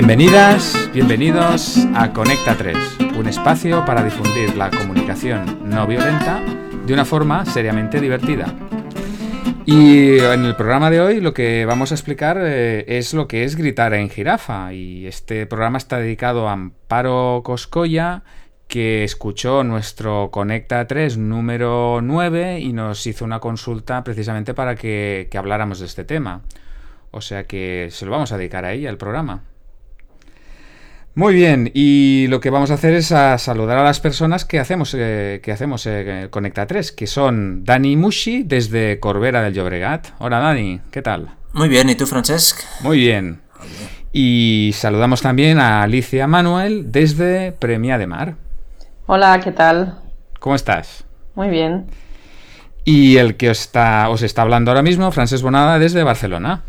Bienvenidas, 0.00 0.88
bienvenidos 0.94 1.76
a 1.94 2.14
Conecta 2.14 2.56
3, 2.56 2.74
un 3.18 3.28
espacio 3.28 3.84
para 3.84 4.02
difundir 4.02 4.56
la 4.56 4.70
comunicación 4.70 5.68
no 5.68 5.86
violenta 5.86 6.40
de 6.86 6.94
una 6.94 7.04
forma 7.04 7.44
seriamente 7.44 8.00
divertida. 8.00 8.46
Y 9.66 10.18
en 10.18 10.46
el 10.46 10.56
programa 10.56 10.88
de 10.88 11.02
hoy 11.02 11.20
lo 11.20 11.34
que 11.34 11.66
vamos 11.66 11.92
a 11.92 11.96
explicar 11.96 12.38
eh, 12.40 12.86
es 12.88 13.12
lo 13.12 13.28
que 13.28 13.44
es 13.44 13.56
gritar 13.56 13.92
en 13.92 14.08
jirafa. 14.08 14.72
Y 14.72 15.06
este 15.06 15.44
programa 15.44 15.76
está 15.76 15.98
dedicado 15.98 16.48
a 16.48 16.52
Amparo 16.52 17.42
Coscoya, 17.44 18.22
que 18.68 19.04
escuchó 19.04 19.64
nuestro 19.64 20.30
Conecta 20.30 20.86
3 20.86 21.18
número 21.18 22.00
9 22.02 22.58
y 22.60 22.72
nos 22.72 23.06
hizo 23.06 23.26
una 23.26 23.38
consulta 23.38 24.02
precisamente 24.02 24.54
para 24.54 24.76
que, 24.76 25.28
que 25.30 25.36
habláramos 25.36 25.78
de 25.78 25.84
este 25.84 26.04
tema. 26.04 26.40
O 27.10 27.20
sea 27.20 27.44
que 27.44 27.88
se 27.90 28.06
lo 28.06 28.12
vamos 28.12 28.32
a 28.32 28.38
dedicar 28.38 28.64
a 28.64 28.72
ella, 28.72 28.88
el 28.88 28.96
programa. 28.96 29.42
Muy 31.14 31.34
bien, 31.34 31.72
y 31.74 32.28
lo 32.28 32.40
que 32.40 32.50
vamos 32.50 32.70
a 32.70 32.74
hacer 32.74 32.94
es 32.94 33.10
a 33.10 33.36
saludar 33.36 33.78
a 33.78 33.82
las 33.82 33.98
personas 33.98 34.44
que 34.44 34.60
hacemos, 34.60 34.94
eh, 34.96 35.40
que 35.42 35.50
hacemos 35.50 35.84
eh, 35.86 36.28
Conecta 36.30 36.66
3, 36.66 36.92
que 36.92 37.08
son 37.08 37.64
Dani 37.64 37.96
Mushi 37.96 38.44
desde 38.44 39.00
Corbera 39.00 39.42
del 39.42 39.54
Llobregat. 39.54 40.08
Hola 40.18 40.38
Dani, 40.38 40.80
¿qué 40.92 41.02
tal? 41.02 41.30
Muy 41.52 41.68
bien, 41.68 41.90
¿y 41.90 41.96
tú 41.96 42.06
Francesc? 42.06 42.60
Muy 42.82 42.98
bien. 42.98 43.40
Y 44.12 44.70
saludamos 44.74 45.20
también 45.20 45.58
a 45.58 45.82
Alicia 45.82 46.28
Manuel 46.28 46.92
desde 46.92 47.50
Premia 47.52 47.98
de 47.98 48.06
Mar. 48.06 48.36
Hola, 49.06 49.40
¿qué 49.40 49.50
tal? 49.50 49.98
¿Cómo 50.38 50.54
estás? 50.54 51.04
Muy 51.34 51.48
bien. 51.48 51.86
Y 52.84 53.16
el 53.16 53.36
que 53.36 53.50
os 53.50 53.60
está, 53.60 54.08
os 54.10 54.22
está 54.22 54.42
hablando 54.42 54.70
ahora 54.70 54.82
mismo, 54.82 55.10
Francesc 55.10 55.42
Bonada 55.42 55.80
desde 55.80 56.04
Barcelona. 56.04 56.62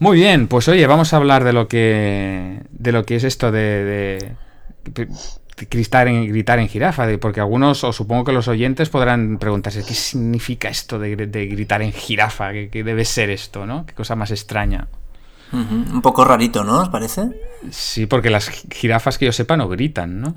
Muy 0.00 0.18
bien, 0.18 0.46
pues 0.46 0.68
oye, 0.68 0.86
vamos 0.86 1.12
a 1.12 1.16
hablar 1.16 1.44
de 1.44 1.52
lo 1.52 1.66
que 1.66 2.62
de 2.70 2.92
lo 2.92 3.04
que 3.04 3.16
es 3.16 3.24
esto 3.24 3.50
de, 3.50 4.32
de, 4.84 5.08
gritar, 5.70 6.06
en, 6.08 6.28
gritar 6.28 6.58
en 6.58 6.68
jirafa, 6.68 7.06
de, 7.06 7.18
porque 7.18 7.40
algunos, 7.40 7.82
o 7.84 7.92
supongo 7.92 8.24
que 8.24 8.32
los 8.32 8.48
oyentes 8.48 8.88
podrán 8.88 9.38
preguntarse 9.38 9.84
qué 9.84 9.94
significa 9.94 10.68
esto 10.68 10.98
de, 10.98 11.16
de 11.16 11.46
gritar 11.46 11.82
en 11.82 11.92
jirafa, 11.92 12.52
¿Qué, 12.52 12.68
¿Qué, 12.70 12.84
debe 12.84 13.04
ser 13.04 13.30
esto, 13.30 13.66
¿no? 13.66 13.84
Qué 13.86 13.94
cosa 13.94 14.14
más 14.14 14.30
extraña. 14.30 14.86
Uh 15.52 15.56
-huh. 15.56 15.92
Un 15.94 16.02
poco 16.02 16.24
rarito, 16.24 16.62
¿no? 16.62 16.82
¿Os 16.82 16.90
parece? 16.90 17.22
Sí, 17.70 18.06
porque 18.06 18.30
las 18.30 18.50
jirafas 18.70 19.18
que 19.18 19.24
yo 19.24 19.32
sepa 19.32 19.56
no 19.56 19.68
gritan, 19.68 20.20
¿no? 20.20 20.34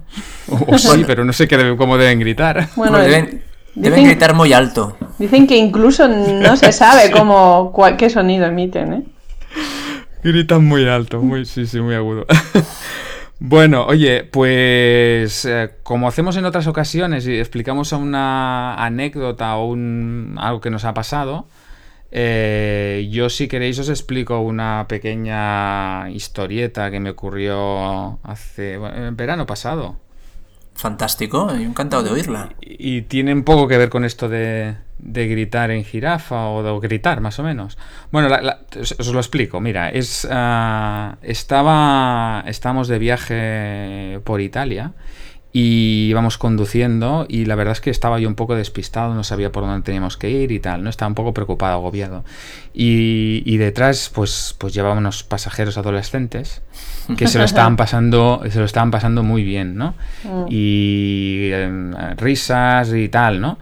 O, 0.47 0.75
o 0.75 0.77
sí, 0.77 1.03
pero 1.05 1.25
no 1.25 1.33
sé 1.33 1.47
qué 1.47 1.57
debe, 1.57 1.75
cómo 1.75 1.97
deben 1.97 2.19
gritar. 2.19 2.69
Bueno, 2.75 2.97
deben, 2.97 3.43
deben 3.75 3.99
dicen, 3.99 4.05
gritar 4.05 4.33
muy 4.33 4.53
alto. 4.53 4.97
Dicen 5.19 5.47
que 5.47 5.57
incluso 5.57 6.07
no 6.07 6.55
se 6.55 6.71
sabe 6.71 7.11
cómo, 7.15 7.71
cuál, 7.73 7.97
qué 7.97 8.09
sonido 8.09 8.45
emiten, 8.45 8.93
¿eh? 8.93 9.03
Gritan 10.23 10.63
muy 10.65 10.87
alto, 10.87 11.21
muy, 11.21 11.45
sí, 11.45 11.65
sí, 11.65 11.79
muy 11.79 11.95
agudo. 11.95 12.25
bueno, 13.39 13.85
oye, 13.85 14.23
pues 14.23 15.45
eh, 15.45 15.71
como 15.83 16.07
hacemos 16.07 16.37
en 16.37 16.45
otras 16.45 16.67
ocasiones 16.67 17.25
y 17.27 17.39
explicamos 17.39 17.91
una 17.91 18.75
anécdota 18.75 19.55
o 19.57 19.67
un, 19.67 20.35
algo 20.39 20.61
que 20.61 20.69
nos 20.69 20.85
ha 20.85 20.93
pasado, 20.93 21.47
eh, 22.11 23.07
yo 23.11 23.29
si 23.29 23.47
queréis 23.47 23.79
os 23.79 23.89
explico 23.89 24.39
una 24.41 24.85
pequeña 24.87 26.09
historieta 26.11 26.91
que 26.91 26.99
me 26.99 27.11
ocurrió 27.11 28.19
hace 28.23 28.77
bueno, 28.77 29.11
verano 29.13 29.45
pasado. 29.45 29.95
Fantástico, 30.75 31.51
encantado 31.51 32.03
de 32.03 32.11
oírla. 32.11 32.53
Y, 32.61 32.97
y, 32.97 33.01
tiene 33.03 33.33
un 33.33 33.43
poco 33.43 33.67
que 33.67 33.77
ver 33.77 33.89
con 33.89 34.03
esto 34.03 34.29
de, 34.29 34.75
de 35.01 35.27
gritar 35.27 35.71
en 35.71 35.83
jirafa 35.83 36.47
o 36.47 36.63
de 36.63 36.87
gritar 36.87 37.21
más 37.21 37.39
o 37.39 37.43
menos. 37.43 37.77
Bueno, 38.11 38.29
la, 38.29 38.41
la, 38.41 38.59
os 38.75 39.07
lo 39.07 39.19
explico. 39.19 39.59
Mira, 39.59 39.89
es 39.89 40.25
uh, 40.25 41.15
estaba 41.21 42.43
estamos 42.47 42.87
de 42.87 42.99
viaje 42.99 44.19
por 44.23 44.41
Italia 44.41 44.93
y 45.53 46.07
íbamos 46.09 46.37
conduciendo 46.37 47.25
y 47.27 47.45
la 47.45 47.55
verdad 47.55 47.73
es 47.73 47.81
que 47.81 47.89
estaba 47.89 48.19
yo 48.19 48.29
un 48.29 48.35
poco 48.35 48.55
despistado, 48.55 49.13
no 49.13 49.23
sabía 49.23 49.51
por 49.51 49.65
dónde 49.65 49.83
teníamos 49.83 50.15
que 50.15 50.29
ir 50.29 50.51
y 50.51 50.59
tal, 50.59 50.81
no 50.83 50.89
estaba 50.89 51.09
un 51.09 51.15
poco 51.15 51.33
preocupado, 51.33 51.73
agobiado. 51.73 52.23
Y, 52.73 53.43
y 53.45 53.57
detrás 53.57 54.09
pues 54.13 54.55
pues 54.57 54.73
llevaba 54.73 54.95
unos 54.95 55.23
pasajeros 55.23 55.77
adolescentes 55.77 56.61
que 57.17 57.27
se 57.27 57.37
lo 57.37 57.43
estaban 57.43 57.75
pasando 57.77 58.41
se 58.49 58.59
lo 58.59 58.65
estaban 58.65 58.91
pasando 58.91 59.23
muy 59.23 59.43
bien, 59.43 59.75
¿no? 59.75 59.95
Mm. 60.23 60.45
Y 60.49 61.49
eh, 61.51 62.15
risas 62.15 62.93
y 62.93 63.09
tal, 63.09 63.41
¿no? 63.41 63.57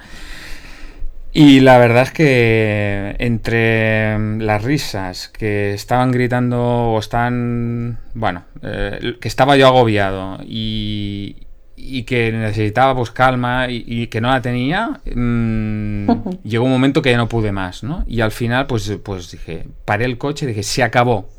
Y 1.41 1.61
la 1.61 1.77
verdad 1.77 2.03
es 2.03 2.11
que 2.11 3.15
entre 3.17 4.19
las 4.39 4.61
risas 4.61 5.29
que 5.29 5.73
estaban 5.73 6.11
gritando 6.11 6.59
o 6.59 6.99
están, 6.99 7.97
bueno, 8.13 8.43
eh, 8.61 9.15
que 9.21 9.29
estaba 9.29 9.55
yo 9.55 9.67
agobiado 9.67 10.39
y, 10.43 11.47
y 11.77 12.03
que 12.03 12.33
necesitaba 12.33 12.93
pues 12.93 13.11
calma 13.11 13.69
y, 13.69 13.85
y 13.87 14.07
que 14.07 14.19
no 14.19 14.27
la 14.27 14.41
tenía, 14.41 14.99
mmm, 15.15 16.11
llegó 16.43 16.65
un 16.65 16.71
momento 16.71 17.01
que 17.01 17.11
ya 17.11 17.17
no 17.17 17.29
pude 17.29 17.53
más, 17.53 17.83
¿no? 17.83 18.03
Y 18.05 18.19
al 18.19 18.31
final 18.31 18.67
pues, 18.67 18.91
pues 19.01 19.31
dije, 19.31 19.65
paré 19.85 20.03
el 20.03 20.17
coche 20.17 20.45
dije, 20.45 20.63
se 20.63 20.83
acabó. 20.83 21.29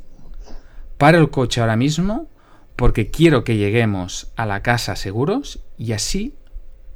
Paro 0.96 1.18
el 1.18 1.28
coche 1.28 1.60
ahora 1.60 1.76
mismo 1.76 2.26
porque 2.74 3.10
quiero 3.10 3.44
que 3.44 3.58
lleguemos 3.58 4.32
a 4.36 4.46
la 4.46 4.62
casa 4.62 4.96
seguros 4.96 5.62
y 5.76 5.92
así 5.92 6.36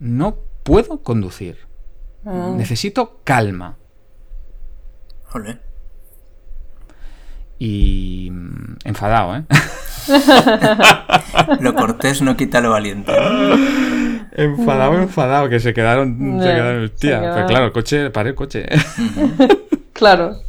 no 0.00 0.38
puedo 0.62 1.02
conducir. 1.02 1.73
Mm. 2.24 2.56
Necesito 2.56 3.20
calma. 3.24 3.76
Olé. 5.32 5.58
Y 7.58 8.30
enfadado, 8.84 9.36
¿eh? 9.36 9.44
lo 11.60 11.74
cortés 11.74 12.20
no 12.20 12.36
quita 12.36 12.60
lo 12.60 12.70
valiente. 12.70 13.12
Enfadado, 14.32 14.98
enfadado, 15.00 15.48
que 15.48 15.60
se 15.60 15.72
quedaron, 15.72 16.40
se 16.40 16.48
quedaron 16.48 16.82
el 16.82 16.90
tía. 16.90 17.20
Pues 17.32 17.44
claro, 17.46 17.66
el 17.66 17.72
coche, 17.72 18.10
paré 18.10 18.30
el 18.30 18.34
coche. 18.34 18.66
claro. 19.92 20.40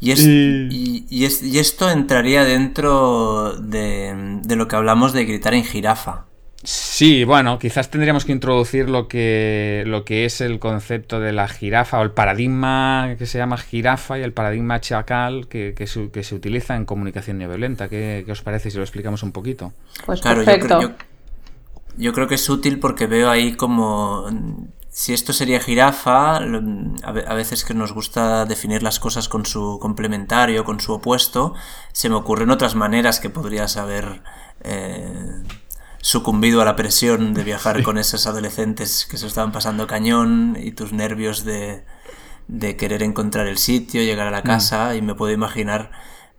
Y, 0.00 0.10
es, 0.10 0.26
y... 0.26 1.06
Y, 1.10 1.24
es, 1.26 1.42
y, 1.42 1.58
esto 1.58 1.90
entraría 1.90 2.44
dentro 2.44 3.54
de, 3.60 4.40
de 4.42 4.56
lo 4.56 4.66
que 4.66 4.76
hablamos 4.76 5.12
de 5.12 5.24
gritar 5.26 5.54
en 5.54 5.64
jirafa. 5.64 6.26
Sí, 6.64 7.24
bueno, 7.24 7.58
quizás 7.58 7.90
tendríamos 7.90 8.24
que 8.24 8.32
introducir 8.32 8.88
lo 8.88 9.08
que, 9.08 9.82
lo 9.86 10.04
que 10.04 10.24
es 10.24 10.40
el 10.40 10.60
concepto 10.60 11.18
de 11.18 11.32
la 11.32 11.48
jirafa 11.48 11.98
o 11.98 12.02
el 12.02 12.12
paradigma 12.12 13.16
que 13.18 13.26
se 13.26 13.38
llama 13.38 13.56
jirafa 13.56 14.18
y 14.18 14.22
el 14.22 14.32
paradigma 14.32 14.80
chacal 14.80 15.48
que, 15.48 15.74
que, 15.76 15.88
se, 15.88 16.10
que 16.10 16.22
se 16.22 16.36
utiliza 16.36 16.76
en 16.76 16.84
comunicación 16.84 17.38
no 17.38 17.48
violenta. 17.48 17.88
¿Qué, 17.88 18.22
¿Qué, 18.24 18.30
os 18.30 18.42
parece 18.42 18.70
si 18.70 18.76
lo 18.76 18.84
explicamos 18.84 19.24
un 19.24 19.32
poquito? 19.32 19.72
Pues 20.06 20.20
claro, 20.20 20.44
perfecto. 20.44 20.80
Yo, 20.80 20.88
yo, 20.88 20.94
yo 21.96 22.12
creo 22.12 22.28
que 22.28 22.36
es 22.36 22.48
útil 22.48 22.78
porque 22.78 23.08
veo 23.08 23.28
ahí 23.28 23.54
como 23.54 24.28
si 24.92 25.14
esto 25.14 25.32
sería 25.32 25.58
jirafa, 25.58 26.36
a 26.36 27.34
veces 27.34 27.64
que 27.64 27.72
nos 27.72 27.92
gusta 27.94 28.44
definir 28.44 28.82
las 28.82 29.00
cosas 29.00 29.26
con 29.26 29.46
su 29.46 29.78
complementario, 29.80 30.64
con 30.64 30.80
su 30.80 30.92
opuesto, 30.92 31.54
se 31.92 32.10
me 32.10 32.14
ocurren 32.14 32.50
otras 32.50 32.74
maneras 32.74 33.18
que 33.18 33.30
podrías 33.30 33.78
haber 33.78 34.22
eh, 34.62 35.42
sucumbido 36.02 36.60
a 36.60 36.66
la 36.66 36.76
presión 36.76 37.32
de 37.32 37.44
viajar 37.44 37.78
sí. 37.78 37.82
con 37.82 37.96
esos 37.96 38.26
adolescentes 38.26 39.06
que 39.10 39.16
se 39.16 39.26
estaban 39.26 39.52
pasando 39.52 39.86
cañón 39.86 40.58
y 40.60 40.72
tus 40.72 40.92
nervios 40.92 41.46
de, 41.46 41.84
de 42.48 42.76
querer 42.76 43.02
encontrar 43.02 43.46
el 43.46 43.56
sitio, 43.56 44.02
llegar 44.02 44.26
a 44.26 44.30
la 44.30 44.42
casa 44.42 44.90
mm. 44.92 44.96
y 44.96 45.02
me 45.02 45.14
puedo 45.14 45.32
imaginar 45.32 45.90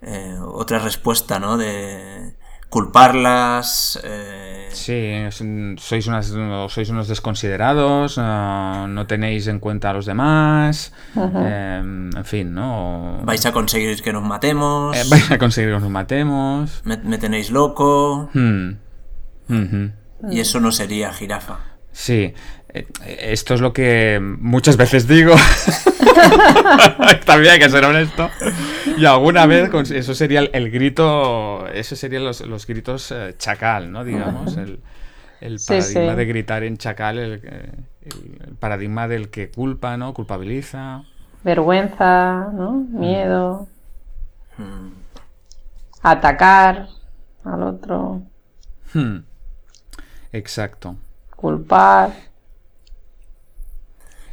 eh, 0.04 0.38
otra 0.40 0.80
respuesta, 0.80 1.40
¿no? 1.40 1.58
De 1.58 2.36
culparlas. 2.70 4.00
Eh... 4.04 4.68
Sí, 4.72 5.14
sois, 5.78 6.08
unas, 6.08 6.34
sois 6.70 6.90
unos 6.90 7.08
desconsiderados, 7.08 8.18
uh, 8.18 8.88
no 8.88 9.06
tenéis 9.08 9.46
en 9.48 9.60
cuenta 9.60 9.92
a 9.92 9.94
los 9.94 10.08
demás, 10.08 10.92
eh, 11.16 11.82
en 11.84 12.26
fin, 12.26 12.54
¿no? 12.54 13.22
Vais 13.24 13.46
a 13.46 13.52
conseguir 13.52 14.02
que 14.02 14.12
nos 14.12 14.24
matemos. 14.24 14.98
Eh, 14.98 15.04
vais 15.10 15.32
a 15.32 15.38
conseguir 15.38 15.70
que 15.70 15.80
nos 15.80 15.90
matemos. 15.90 16.82
Me, 16.84 16.98
me 16.98 17.20
tenéis 17.20 17.52
loco. 17.52 18.30
Hmm. 18.34 18.72
Uh 19.50 19.54
-huh. 19.54 19.92
Y 20.30 20.40
eso 20.40 20.60
no 20.60 20.72
sería 20.72 21.12
jirafa. 21.12 21.60
Sí, 21.92 22.34
esto 23.06 23.54
es 23.54 23.62
lo 23.62 23.72
que 23.72 24.20
muchas 24.22 24.78
veces 24.78 25.08
digo. 25.08 25.36
También 27.26 27.54
hay 27.54 27.60
que 27.60 27.70
ser 27.70 27.86
honesto. 27.86 28.30
Y 28.98 29.06
alguna 29.06 29.46
vez 29.46 29.70
eso 29.92 30.16
sería 30.16 30.40
el, 30.40 30.50
el 30.54 30.72
grito, 30.72 31.68
eso 31.68 31.96
serían 31.96 32.24
los, 32.24 32.42
los 32.42 32.66
gritos 32.66 33.12
eh, 33.12 33.36
chacal, 33.38 33.92
¿no? 33.92 34.04
Digamos, 34.04 34.58
el, 34.58 34.80
el 35.40 35.60
paradigma 35.60 36.02
sí, 36.02 36.10
sí. 36.10 36.16
de 36.16 36.26
gritar 36.26 36.64
en 36.64 36.78
chacal, 36.78 37.20
el, 37.20 37.34
el, 37.34 38.56
paradigma 38.60 39.08
del 39.08 39.30
que 39.30 39.52
culpa, 39.52 39.96
¿no? 39.98 40.14
Culpabiliza. 40.14 41.04
Vergüenza, 41.44 42.50
¿no? 42.54 42.72
Miedo. 42.90 43.68
Mm. 44.58 44.90
Atacar 46.02 46.88
al 47.44 47.64
otro. 47.64 48.22
Hmm. 48.94 49.20
Exacto. 50.34 50.98
Culpar. 51.36 52.12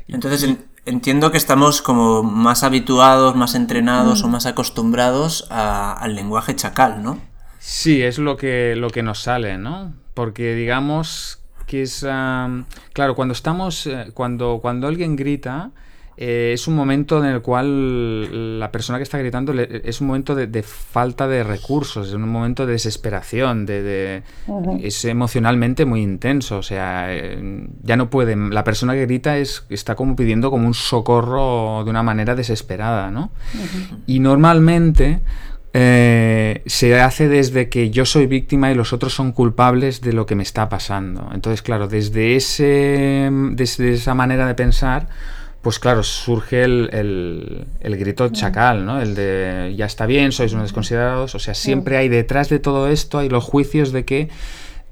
Entonces, 0.08 0.42
en, 0.42 0.64
entiendo 0.86 1.30
que 1.30 1.36
estamos 1.36 1.82
como 1.82 2.22
más 2.22 2.62
habituados, 2.64 3.36
más 3.36 3.54
entrenados 3.54 4.24
o 4.24 4.28
más 4.28 4.46
acostumbrados 4.46 5.46
a- 5.50 5.92
al 5.92 6.14
lenguaje 6.14 6.56
chacal, 6.56 7.02
¿no? 7.02 7.18
Sí, 7.58 8.02
es 8.02 8.18
lo 8.18 8.36
que, 8.36 8.74
lo 8.76 8.90
que 8.90 9.02
nos 9.02 9.20
sale, 9.22 9.58
¿no? 9.58 9.94
Porque 10.14 10.54
digamos 10.54 11.42
que 11.66 11.82
es... 11.82 12.04
am, 12.04 12.66
claro, 12.92 13.14
cuando 13.14 13.32
estamos... 13.32 13.86
eh, 13.86 14.10
cuando, 14.14 14.58
cuando 14.60 14.88
alguien 14.88 15.14
grita, 15.16 15.70
eh, 16.22 16.52
es 16.54 16.68
un 16.68 16.74
momento 16.76 17.18
en 17.24 17.30
el 17.30 17.40
cual 17.40 18.58
la 18.60 18.70
persona 18.70 18.98
que 18.98 19.04
está 19.04 19.16
gritando 19.18 19.52
le- 19.54 19.80
es 19.84 20.00
un 20.02 20.06
momento 20.08 20.34
de, 20.34 20.46
de 20.46 20.62
falta 20.62 21.26
de 21.26 21.42
recursos, 21.42 22.08
es 22.08 22.14
un 22.14 22.28
momento 22.28 22.66
de 22.66 22.72
desesperación, 22.74 23.64
de, 23.64 23.82
de- 23.82 24.22
es 24.86 25.02
emocionalmente 25.06 25.86
muy 25.86 26.02
intenso, 26.02 26.58
o 26.58 26.62
sea, 26.62 27.06
eh, 27.08 27.66
ya 27.82 27.96
no 27.96 28.10
puede... 28.10 28.36
La 28.36 28.62
persona 28.64 28.92
que 28.92 29.06
grita 29.06 29.38
es, 29.38 29.64
está 29.70 29.94
como 29.94 30.14
pidiendo 30.14 30.50
como 30.50 30.66
un 30.66 30.74
socorro 30.74 31.82
de 31.84 31.90
una 31.90 32.02
manera 32.02 32.34
desesperada, 32.34 33.10
¿no? 33.10 33.30
Y 34.06 34.20
normalmente 34.20 35.20
eh, 35.72 36.62
se 36.66 37.00
hace 37.00 37.28
desde 37.28 37.68
que 37.68 37.90
yo 37.90 38.04
soy 38.04 38.26
víctima 38.26 38.70
y 38.70 38.74
los 38.74 38.92
otros 38.92 39.14
son 39.14 39.32
culpables 39.32 40.00
de 40.00 40.12
lo 40.12 40.26
que 40.26 40.34
me 40.34 40.42
está 40.42 40.68
pasando. 40.68 41.30
Entonces, 41.32 41.62
claro, 41.62 41.86
desde, 41.88 42.34
ese, 42.36 43.30
desde 43.52 43.92
esa 43.94 44.14
manera 44.14 44.46
de 44.46 44.54
pensar, 44.54 45.08
pues 45.62 45.78
claro, 45.78 46.02
surge 46.02 46.62
el, 46.64 46.88
el- 46.92 47.66
el 47.80 47.96
grito 47.98 48.28
chacal, 48.30 48.86
¿no? 48.86 49.00
El 49.00 49.14
de 49.14 49.74
ya 49.76 49.84
está 49.86 50.06
bien, 50.06 50.32
sois 50.32 50.52
unos 50.52 50.64
desconsiderados. 50.66 51.34
O 51.34 51.38
sea, 51.38 51.54
siempre 51.54 51.96
hay 51.98 52.08
detrás 52.08 52.48
de 52.48 52.58
todo 52.58 52.88
esto, 52.88 53.18
hay 53.18 53.28
los 53.28 53.44
juicios 53.44 53.92
de 53.92 54.04
que 54.04 54.28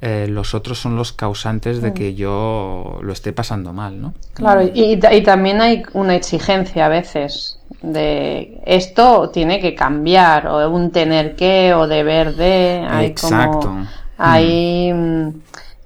eh, 0.01 0.27
los 0.29 0.55
otros 0.55 0.79
son 0.79 0.95
los 0.95 1.13
causantes 1.13 1.83
de 1.83 1.93
que 1.93 2.15
yo 2.15 3.01
lo 3.03 3.13
esté 3.13 3.33
pasando 3.33 3.73
mal, 3.73 4.01
¿no? 4.01 4.15
Claro, 4.35 4.63
y, 4.63 4.71
y 4.93 4.97
ta- 4.99 5.13
y 5.13 5.23
también 5.23 5.61
hay 5.61 5.83
una 5.95 6.15
exigencia 6.15 6.87
a 6.87 6.89
veces 6.89 7.59
de 7.83 8.61
esto 8.65 9.31
tiene 9.31 9.59
que 9.61 9.75
cambiar, 9.75 10.47
o 10.47 10.71
un 10.71 10.91
tener 10.93 11.35
que, 11.35 11.75
o 11.75 11.89
deber 11.89 12.35
de. 12.37 12.87
Hay 12.89 13.07
Exacto. 13.07 13.61
como. 13.61 13.87
Hay 14.19 14.93
mm, 14.93 15.29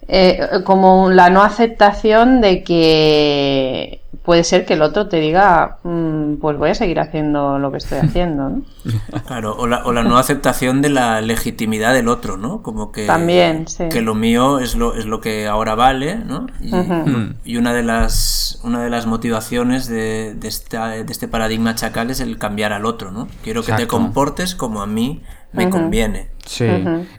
eh, 0.08 0.40
como 0.64 1.08
la 1.10 1.30
no 1.30 1.42
aceptación 1.42 2.40
de 2.42 2.62
que 2.64 4.01
puede 4.22 4.44
ser 4.44 4.64
que 4.66 4.74
el 4.74 4.82
otro 4.82 5.08
te 5.08 5.18
diga, 5.18 5.78
mm, 5.82 6.34
pues 6.36 6.56
voy 6.56 6.70
a 6.70 6.74
seguir 6.74 7.00
haciendo 7.00 7.58
lo 7.58 7.70
que 7.72 7.78
estoy 7.78 7.98
haciendo, 7.98 8.48
¿no? 8.50 8.62
Claro, 9.26 9.56
o 9.56 9.66
la, 9.66 9.84
o 9.84 9.92
la 9.92 10.02
no 10.02 10.18
aceptación 10.18 10.82
de 10.82 10.90
la 10.90 11.20
legitimidad 11.20 11.92
del 11.94 12.08
otro, 12.08 12.36
¿no? 12.36 12.62
Como 12.62 12.92
que, 12.92 13.06
También, 13.06 13.66
sí. 13.68 13.84
que 13.90 14.00
lo 14.00 14.14
mío 14.14 14.58
es 14.58 14.74
lo, 14.76 14.94
es 14.94 15.06
lo 15.06 15.20
que 15.20 15.46
ahora 15.46 15.74
vale, 15.74 16.16
¿no? 16.16 16.46
Y, 16.60 16.72
y 17.44 17.56
una 17.56 17.72
de 17.74 17.82
las 17.82 18.60
una 18.64 18.82
de 18.82 18.90
las 18.90 19.06
motivaciones 19.06 19.88
de, 19.88 20.34
de, 20.34 20.48
esta- 20.48 20.88
de 20.90 21.12
este 21.12 21.26
paradigma 21.28 21.74
chacal 21.74 22.10
es 22.10 22.20
el 22.20 22.38
cambiar 22.38 22.72
al 22.72 22.84
otro, 22.86 23.10
¿no? 23.10 23.28
Quiero 23.42 23.62
que 23.62 23.72
te 23.72 23.86
comportes 23.86 24.54
como 24.54 24.82
a 24.82 24.86
mí 24.86 25.22
me 25.52 25.68
conviene. 25.70 26.28
Sí, 26.44 26.66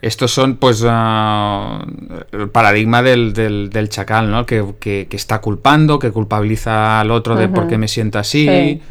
estos 0.02 0.32
son 0.34 0.58
pues 0.58 0.84
ah, 0.86 1.86
el 2.34 2.50
paradigma 2.50 3.02
del, 3.02 3.32
del, 3.32 3.70
del 3.70 3.88
chacal, 3.88 4.30
¿no? 4.30 4.46
Que, 4.46 4.66
que- 4.82 5.08
que 5.10 5.16
está 5.16 5.40
culpando, 5.40 5.98
que 5.98 6.12
culpabiliza 6.12 7.00
al 7.00 7.10
otro 7.10 7.36
de 7.38 7.48
por 7.48 7.68
qué 7.68 7.78
me 7.78 7.88
siento 7.88 8.20
así, 8.20 8.46
Sí. 8.48 8.82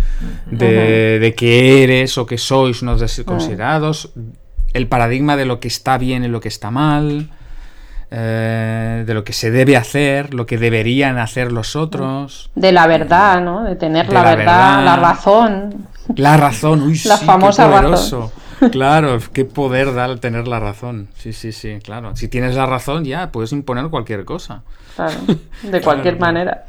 de, 0.51 1.19
de 1.19 1.35
que 1.35 1.83
eres 1.85 2.17
o 2.17 2.25
que 2.25 2.39
sois 2.39 2.81
unos 2.81 3.01
desconsiderados, 3.01 4.13
el 4.73 4.87
paradigma 4.89 5.37
de 5.37 5.45
lo 5.45 5.61
que 5.61 5.69
está 5.69 5.99
bien 5.99 6.25
y 6.25 6.29
lo 6.29 6.41
que 6.41 6.49
está 6.49 6.71
mal, 6.71 7.29
eh, 8.11 9.05
de 9.07 9.15
lo 9.15 9.25
que 9.25 9.33
se 9.35 9.51
debe 9.51 9.77
hacer, 9.77 10.35
lo 10.35 10.47
que 10.47 10.57
deberían 10.59 11.19
hacer 11.19 11.53
los 11.53 11.77
otros. 11.77 12.51
De 12.55 12.73
la 12.73 12.87
verdad, 12.87 13.43
¿no? 13.43 13.65
De 13.65 13.77
tener 13.77 14.07
De 14.07 14.15
la, 14.15 14.23
la 14.23 14.35
verdad, 14.37 14.77
verdad. 14.79 14.85
la 14.85 14.97
razón. 14.97 15.87
La 16.17 16.37
razón, 16.37 16.83
uy, 16.83 16.99
La 17.05 17.17
sí, 17.17 17.25
famosa 17.27 17.69
qué 17.69 17.81
razón. 17.89 18.31
Claro, 18.71 19.19
qué 19.33 19.45
poder 19.45 19.93
da 19.95 20.07
el 20.07 20.21
tener 20.21 20.47
la 20.49 20.61
razón. 20.61 21.09
Sí, 21.17 21.33
sí, 21.33 21.53
sí, 21.53 21.79
claro. 21.83 22.15
Si 22.17 22.29
tienes 22.29 22.55
la 22.55 22.67
razón, 22.67 23.05
ya 23.05 23.33
puedes 23.33 23.53
imponer 23.53 23.89
cualquier 23.89 24.25
cosa. 24.25 24.63
Claro, 24.95 25.19
de 25.63 25.81
cualquier 25.83 26.17
claro. 26.19 26.33
manera. 26.33 26.65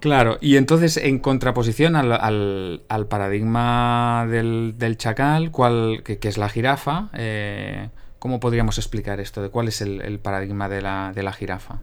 Claro, 0.00 0.38
y 0.40 0.56
entonces 0.56 0.96
en 0.96 1.18
contraposición 1.18 1.96
al, 1.96 2.12
al- 2.12 2.82
al 2.88 3.06
paradigma 3.06 4.26
del, 4.28 4.74
del 4.78 4.96
chacal, 4.96 5.50
cuál, 5.50 6.02
que, 6.04 6.18
que 6.18 6.28
es 6.28 6.38
la 6.38 6.48
jirafa, 6.48 7.08
eh, 7.14 7.90
¿cómo 8.18 8.38
podríamos 8.40 8.78
explicar 8.78 9.18
esto? 9.20 9.42
¿De 9.42 9.50
cuál 9.50 9.68
es 9.68 9.80
el, 9.80 10.00
el 10.02 10.20
paradigma 10.20 10.68
de 10.68 10.82
la, 10.82 11.12
de 11.14 11.22
la 11.24 11.32
jirafa? 11.32 11.80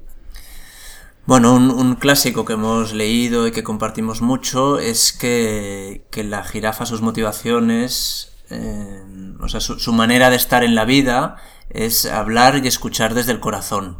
Bueno, 1.26 1.56
un, 1.56 1.72
un 1.72 1.96
clásico 1.96 2.46
que 2.46 2.54
hemos 2.54 2.94
leído 2.94 3.48
y 3.48 3.52
que 3.52 3.64
compartimos 3.64 4.22
mucho 4.22 4.80
es 4.80 5.12
que, 5.12 6.04
que 6.12 6.24
la 6.24 6.44
jirafa, 6.44 6.86
sus 6.86 7.02
motivaciones, 7.02 8.32
eh, 8.50 9.02
o 9.40 9.48
sea, 9.48 9.60
su, 9.60 9.80
su 9.80 9.94
manera 9.94 10.30
de 10.30 10.36
estar 10.36 10.64
en 10.64 10.76
la 10.76 10.86
vida 10.86 11.36
es 11.70 12.06
hablar 12.06 12.62
y 12.64 12.68
escuchar 12.68 13.14
desde 13.14 13.32
el 13.32 13.40
corazón. 13.40 14.00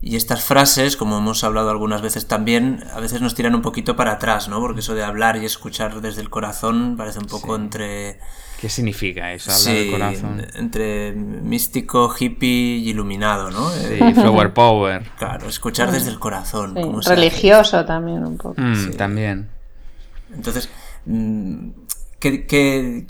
Y 0.00 0.14
estas 0.14 0.44
frases, 0.44 0.96
como 0.96 1.18
hemos 1.18 1.42
hablado 1.42 1.70
algunas 1.70 2.02
veces 2.02 2.28
también, 2.28 2.84
a 2.94 3.00
veces 3.00 3.20
nos 3.20 3.34
tiran 3.34 3.56
un 3.56 3.62
poquito 3.62 3.96
para 3.96 4.12
atrás, 4.12 4.48
¿no? 4.48 4.60
Porque 4.60 4.78
eso 4.80 4.94
de 4.94 5.02
hablar 5.02 5.36
y 5.38 5.44
escuchar 5.44 6.00
desde 6.00 6.20
el 6.20 6.30
corazón 6.30 6.96
parece 6.96 7.18
un 7.18 7.26
poco 7.26 7.56
Sí. 7.56 7.62
entre... 7.62 8.20
¿Qué 8.60 8.68
significa 8.68 9.32
eso? 9.32 9.50
Hablar 9.50 9.60
sí, 9.60 9.72
del 9.74 9.90
corazón. 9.90 10.46
entre 10.54 11.12
místico, 11.12 12.14
hippie 12.16 12.48
y 12.78 12.90
iluminado, 12.90 13.50
¿no? 13.50 13.70
Sí, 13.70 13.86
Eh, 14.00 14.14
flower 14.14 14.52
power. 14.54 15.02
Claro, 15.18 15.48
escuchar 15.48 15.90
desde 15.90 16.10
el 16.10 16.18
corazón. 16.20 16.74
Sí, 16.76 16.82
¿cómo 16.82 17.02
se 17.02 17.10
hace? 17.12 17.16
religioso 17.20 17.84
también 17.84 18.24
un 18.24 18.36
poco. 18.36 18.60
Mm, 18.60 18.74
Sí. 18.76 18.90
También. 18.96 19.48
Entonces, 20.32 20.68
mm, 21.06 21.70
¿qué, 22.20 22.46
qué, 22.46 23.06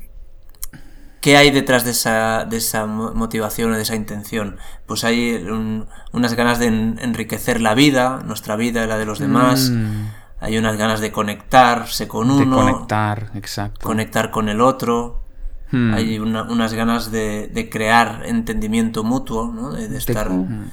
qué 1.29 1.37
hay 1.37 1.51
detrás 1.51 1.85
de 1.85 1.91
esa, 1.91 2.45
de 2.47 2.57
esa 2.57 2.87
mo- 2.87 3.13
motivación 3.15 3.73
o 3.73 3.77
de 3.77 3.83
esa 3.83 3.95
intención? 3.95 4.57
Pues 4.87 5.05
hay 5.05 5.35
un- 5.35 5.87
unas 6.13 6.35
ganas 6.35 6.59
de 6.59 6.67
en- 6.67 6.99
enriquecer 7.03 7.61
la 7.61 7.75
vida, 7.75 8.21
nuestra 8.25 8.57
vida 8.57 8.85
y 8.85 8.89
la 8.89 8.97
de 8.99 9.05
los 9.07 9.19
demás. 9.19 9.71
Mm, 9.71 10.07
Hay 10.41 10.57
unas 10.57 10.77
ganas 10.77 11.01
de 11.01 11.11
conectarse 11.11 12.07
con 12.07 12.29
de 12.29 12.45
uno, 12.45 12.57
conectar, 12.57 13.31
exacto. 13.35 13.85
conectar 13.85 14.31
con 14.31 14.49
el 14.49 14.61
otro. 14.61 15.25
Hmm. 15.71 15.93
Hay 15.93 16.19
una- 16.19 16.45
unas 16.45 16.73
ganas 16.73 17.11
de, 17.11 17.47
de 17.49 17.69
crear 17.69 18.23
entendimiento 18.25 19.05
mutuo, 19.05 19.53
¿no? 19.53 19.73
de, 19.73 19.89
de 19.89 19.99
estar 19.99 20.31
Mm. 20.31 20.71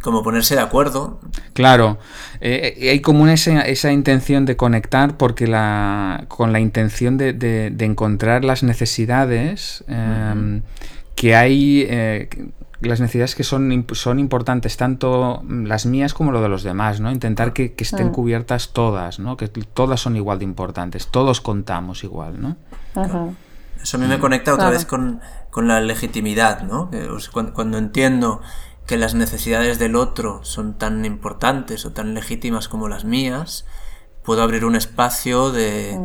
como 0.00 0.22
ponerse 0.22 0.54
de 0.54 0.62
acuerdo. 0.62 1.20
Claro, 1.52 1.98
eh, 2.40 2.74
eh, 2.78 2.90
hay 2.90 3.00
como 3.00 3.22
una, 3.22 3.34
esa, 3.34 3.60
esa 3.62 3.92
intención 3.92 4.46
de 4.46 4.56
conectar 4.56 5.16
porque 5.18 5.46
la, 5.46 6.24
con 6.28 6.52
la 6.52 6.60
intención 6.60 7.18
de, 7.18 7.34
de- 7.34 7.70
de 7.70 7.84
encontrar 7.84 8.44
las 8.44 8.62
necesidades 8.62 9.84
eh, 9.88 10.62
que 11.16 11.36
hay, 11.36 11.84
eh, 11.86 12.28
las 12.80 12.98
necesidades 12.98 13.34
que 13.34 13.44
son, 13.44 13.84
son 13.92 14.18
importantes, 14.18 14.78
tanto 14.78 15.42
las 15.46 15.84
mías 15.84 16.14
como 16.14 16.32
lo 16.32 16.40
de 16.40 16.48
los 16.48 16.62
demás, 16.62 16.98
¿no? 17.00 17.10
Intentar 17.10 17.52
que, 17.52 17.74
que 17.74 17.84
estén 17.84 18.06
Mm. 18.08 18.12
cubiertas 18.12 18.72
todas, 18.72 19.18
¿no? 19.18 19.36
Que 19.36 19.48
todas 19.48 20.00
son 20.00 20.16
igual 20.16 20.38
de 20.38 20.46
importantes, 20.46 21.08
todos 21.08 21.42
contamos 21.42 22.04
igual, 22.04 22.40
¿no? 22.40 22.56
Eso 23.82 23.96
a 23.96 24.00
mí 24.00 24.06
me 24.06 24.18
conecta 24.18 24.52
otra 24.52 24.66
Claro. 24.66 24.76
vez 24.78 24.86
con, 24.86 25.20
con 25.50 25.68
la 25.68 25.80
legitimidad, 25.80 26.62
¿no? 26.62 26.90
Cuando, 27.32 27.54
cuando 27.54 27.78
entiendo 27.78 28.40
que 28.86 28.96
las 28.96 29.14
necesidades 29.14 29.78
del 29.78 29.96
otro 29.96 30.40
son 30.42 30.76
tan 30.76 31.04
importantes 31.04 31.84
o 31.86 31.92
tan 31.92 32.12
legítimas 32.14 32.68
como 32.68 32.88
las 32.88 33.04
mías, 33.04 33.64
puedo 34.24 34.42
abrir 34.42 34.64
un 34.64 34.76
espacio 34.76 35.50
de 35.50 35.98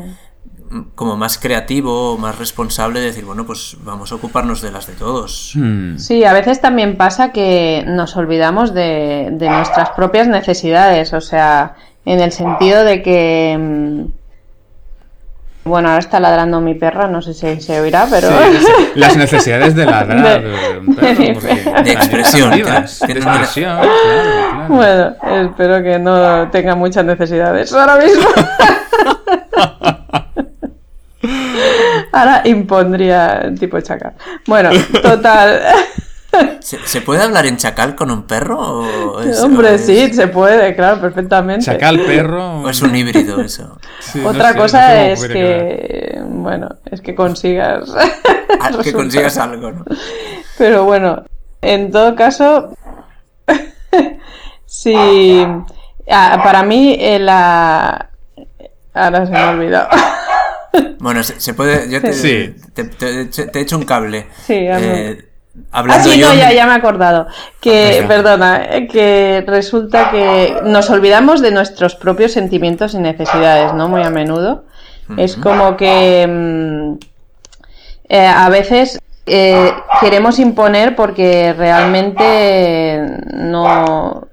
como 0.96 1.16
más 1.16 1.38
creativo 1.38 2.14
o 2.14 2.18
más 2.18 2.38
responsable 2.40 3.00
de 3.00 3.08
decir, 3.08 3.24
bueno, 3.26 3.46
pues 3.46 3.78
vamos 3.84 4.12
a 4.12 4.16
ocuparnos 4.16 4.62
de 4.62 4.72
las 4.72 4.88
de 4.88 4.94
todos. 4.94 5.54
Hmm. 5.56 5.98
Sí, 5.98 6.24
a 6.26 6.34
veces 6.34 6.60
también 6.60 6.98
pasa 6.98 7.32
que 7.32 7.84
nos 7.88 8.16
olvidamos 8.18 8.74
de, 8.74 9.30
de 9.32 9.50
nuestras 9.50 9.92
propias 9.92 10.28
necesidades, 10.28 11.14
o 11.14 11.22
sea, 11.22 11.76
en 12.06 12.20
el 12.20 12.32
sentido 12.32 12.84
de 12.84 13.02
que... 13.04 14.08
Bueno, 15.68 15.90
ahora 15.90 16.00
está 16.00 16.20
ladrando 16.20 16.62
mi 16.62 16.76
perra, 16.76 17.08
no 17.08 17.24
sé 17.24 17.34
si 17.34 17.60
se 17.60 17.82
oirá, 17.82 18.06
pero... 18.08 18.28
Sí, 18.30 18.58
sí, 18.60 18.92
las 18.94 19.18
necesidades 19.24 19.74
de 19.74 19.86
ladrar 19.86 20.42
De- 20.44 20.48
de 20.48 20.78
un 20.88 20.96
perro, 20.96 21.34
porque- 21.34 21.84
De 21.84 21.92
expresión, 21.92 22.52
de 22.52 22.60
expresión, 22.60 23.24
claro, 23.24 23.48
claro. 23.52 24.66
Bueno, 24.70 25.16
espero 25.48 25.82
que 25.82 25.98
no 25.98 26.50
tenga 26.52 26.76
muchas 26.76 27.04
necesidades 27.04 27.74
ahora 27.74 27.98
mismo. 27.98 28.28
Ahora 32.12 32.42
impondría 32.46 33.52
tipo 33.60 33.80
chacal. 33.82 34.14
Bueno, 34.46 34.70
total. 35.02 35.60
¿Se, 36.60 36.78
se 36.86 37.02
puede 37.02 37.22
hablar 37.24 37.46
en 37.46 37.58
chacal 37.58 37.96
con 37.96 38.12
un 38.12 38.24
perro? 38.24 38.58
O 38.60 39.22
es, 39.22 39.40
o 39.40 39.46
Hombre, 39.46 39.76
es- 39.76 39.86
sí, 39.86 40.14
se 40.14 40.28
puede, 40.28 40.76
claro, 40.76 41.00
perfectamente. 41.02 41.66
Chacal, 41.66 42.00
perro. 42.02 42.62
o 42.64 42.70
es 42.70 42.82
un 42.82 42.96
híbrido 42.96 43.42
eso? 43.42 43.78
Sí, 44.00 44.20
no 44.20 44.30
Otra 44.30 44.52
sé, 44.54 44.58
cosa 44.58 44.80
no 44.82 44.88
sé 44.88 44.96
cómo 44.96 45.12
es 45.14 45.20
quedar. 45.28 45.34
que, 45.68 46.22
bueno, 46.28 46.70
es 46.92 47.02
que 47.02 47.16
consigas. 47.16 47.94
Ah, 48.60 48.72
que 48.84 48.94
consigas 48.94 49.38
algo, 49.38 49.72
¿no? 49.72 49.86
Pero 50.58 50.86
bueno, 50.86 51.24
en 51.62 51.92
todo 51.92 52.16
caso, 52.16 52.76
sí, 54.66 55.46
ah, 56.10 56.42
para 56.44 56.64
mí 56.64 56.96
eh, 57.00 57.20
la, 57.20 58.10
Ahora 58.94 59.26
se 59.26 59.32
me 59.32 59.38
ha 59.40 59.50
olvidado. 59.50 59.90
Bueno, 61.00 61.22
se, 61.24 61.54
puede. 61.54 61.90
Yo 61.90 62.02
te, 62.02 62.14
Sí. 62.14 62.56
te, 62.74 62.86
te- 62.86 63.26
te 63.26 63.60
he 63.60 63.62
hecho 63.62 63.78
un 63.78 63.84
cable. 63.84 64.28
Sí, 64.46 64.68
hazlo. 64.68 64.88
Eh, 65.58 65.62
Ah, 65.72 65.80
hablando 65.80 66.10
sí, 66.10 66.20
no, 66.20 66.34
ya, 66.34 66.52
ya 66.54 66.66
me 66.66 66.74
he 66.74 66.76
acordado. 66.76 67.28
Que, 67.60 67.98
Venga. 68.02 68.08
perdona, 68.08 68.66
eh, 68.70 68.88
que 68.88 69.44
resulta 69.48 70.10
que 70.12 70.58
nos 70.64 70.90
olvidamos 70.90 71.42
de 71.42 71.52
nuestros 71.52 71.96
propios 71.96 72.32
sentimientos 72.34 72.94
y 72.94 73.00
necesidades, 73.00 73.74
¿no? 73.74 73.88
Muy 73.90 74.02
a 74.04 74.10
menudo. 74.10 74.64
Es 75.18 75.36
como 75.36 75.78
que 75.78 76.26
mm, 76.28 76.94
eh, 78.10 78.26
a 78.28 78.50
veces 78.50 79.00
eh, 79.28 79.72
queremos 80.02 80.40
imponer 80.40 80.96
porque 80.96 81.54
realmente 81.54 83.06
no 83.34 84.28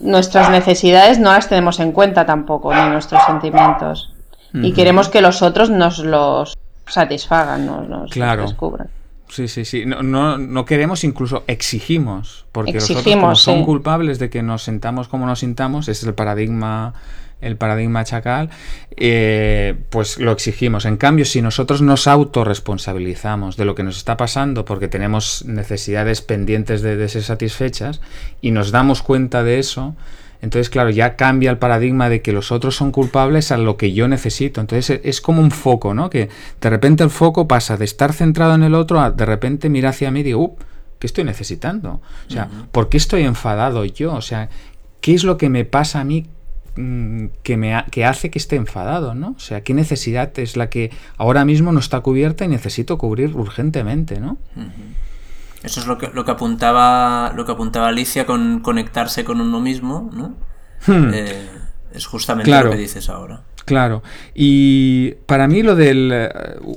nuestras 0.00 0.50
necesidades 0.50 1.18
no 1.18 1.32
las 1.32 1.48
tenemos 1.48 1.80
en 1.80 1.92
cuenta 1.92 2.26
tampoco, 2.26 2.74
ni 2.74 2.82
nuestros 2.90 3.22
sentimientos. 3.24 4.12
Y 4.52 4.72
queremos 4.72 5.08
que 5.08 5.20
los 5.20 5.42
otros 5.42 5.70
nos 5.70 5.98
los 6.00 6.56
satisfagan, 6.86 7.66
nos, 7.66 7.88
nos 7.88 8.10
Claro. 8.10 8.42
descubran. 8.42 8.88
Sí, 9.30 9.48
sí, 9.48 9.64
sí. 9.64 9.86
No, 9.86 10.02
no, 10.02 10.38
no 10.38 10.64
queremos, 10.64 11.04
incluso 11.04 11.44
exigimos. 11.46 12.46
Porque 12.52 12.72
los 12.72 12.84
otros, 12.84 12.98
Exigimos, 12.98 13.22
como 13.22 13.36
son 13.36 13.58
sí. 13.58 13.64
culpables 13.64 14.18
de 14.18 14.30
que 14.30 14.42
nos 14.42 14.62
sentamos 14.62 15.08
como 15.08 15.26
nos 15.26 15.40
sintamos, 15.40 15.88
ese 15.88 16.02
es 16.02 16.04
el 16.04 16.14
paradigma, 16.14 16.94
el 17.40 17.56
paradigma 17.56 18.04
chacal, 18.04 18.50
eh, 18.96 19.76
pues 19.90 20.18
lo 20.18 20.32
exigimos. 20.32 20.84
En 20.84 20.96
cambio, 20.96 21.24
si 21.24 21.42
nosotros 21.42 21.80
nos 21.80 22.06
autorresponsabilizamos 22.06 23.56
de 23.56 23.64
lo 23.64 23.74
que 23.74 23.82
nos 23.82 23.96
está 23.96 24.16
pasando 24.16 24.64
porque 24.64 24.88
tenemos 24.88 25.44
necesidades 25.44 26.22
pendientes 26.22 26.82
de, 26.82 26.96
de 26.96 27.08
ser 27.08 27.22
satisfechas 27.22 28.00
y 28.40 28.50
nos 28.50 28.72
damos 28.72 29.02
cuenta 29.02 29.44
de 29.44 29.58
eso, 29.60 29.94
entonces, 30.42 30.70
claro, 30.70 30.90
ya 30.90 31.16
cambia 31.16 31.50
el 31.50 31.58
paradigma 31.58 32.08
de 32.08 32.22
que 32.22 32.32
los 32.32 32.50
otros 32.52 32.74
son 32.76 32.92
culpables 32.92 33.52
a 33.52 33.56
lo 33.58 33.76
que 33.76 33.92
yo 33.92 34.08
necesito. 34.08 34.60
Entonces, 34.60 34.90
e- 34.90 35.08
es 35.08 35.20
como 35.20 35.40
un 35.42 35.50
foco, 35.50 35.92
¿no? 35.94 36.08
Que 36.10 36.28
de 36.60 36.70
repente 36.70 37.04
el 37.04 37.10
foco 37.10 37.46
pasa 37.46 37.76
de 37.76 37.84
estar 37.84 38.12
centrado 38.12 38.54
en 38.54 38.62
el 38.62 38.74
otro 38.74 39.00
a 39.00 39.10
de 39.10 39.26
repente 39.26 39.68
mira 39.68 39.90
hacia 39.90 40.10
mí 40.10 40.20
y 40.20 40.22
digo, 40.24 40.40
"Uh, 40.42 40.56
¿qué 40.98 41.06
estoy 41.06 41.24
necesitando? 41.24 42.00
O 42.28 42.30
sea, 42.30 42.48
¿por 42.72 42.88
qué 42.88 42.96
estoy 42.96 43.22
enfadado 43.22 43.84
yo? 43.84 44.14
O 44.14 44.22
sea, 44.22 44.48
¿qué 45.00 45.14
es 45.14 45.24
lo 45.24 45.36
que 45.36 45.48
me 45.48 45.64
pasa 45.64 46.00
a 46.00 46.04
mí 46.04 46.26
mm, 46.76 47.26
que, 47.42 47.56
me 47.56 47.74
ha- 47.74 47.84
que 47.90 48.04
hace 48.04 48.30
que 48.30 48.38
esté 48.38 48.54
enfadado, 48.56 49.14
¿no? 49.14 49.34
O 49.36 49.40
sea, 49.40 49.62
¿qué 49.62 49.74
necesidad 49.74 50.30
es 50.38 50.56
la 50.56 50.70
que 50.70 50.90
ahora 51.18 51.44
mismo 51.44 51.72
no 51.72 51.80
está 51.80 52.00
cubierta 52.00 52.44
y 52.44 52.48
necesito 52.48 52.96
cubrir 52.96 53.34
urgentemente, 53.34 54.20
¿no? 54.20 54.38
Eso 55.62 55.80
es 55.80 55.86
lo 55.86 55.98
que, 55.98 56.08
lo 56.12 56.24
que 56.24 56.30
apuntaba 56.30 57.32
lo 57.36 57.44
que 57.44 57.52
apuntaba 57.52 57.88
Alicia 57.88 58.24
con 58.26 58.60
conectarse 58.60 59.24
con 59.24 59.40
uno 59.40 59.60
mismo, 59.60 60.10
¿no? 60.12 60.34
Eh, 61.12 61.48
es 61.92 62.06
justamente 62.06 62.50
Hmm. 62.50 62.52
Claro. 62.52 62.66
lo 62.68 62.72
que 62.72 62.78
dices 62.78 63.08
ahora. 63.10 63.42
Claro, 63.66 64.02
y 64.34 65.12
para 65.26 65.46
mí 65.46 65.62
lo 65.62 65.76
del... 65.76 66.10
eh, 66.12 66.28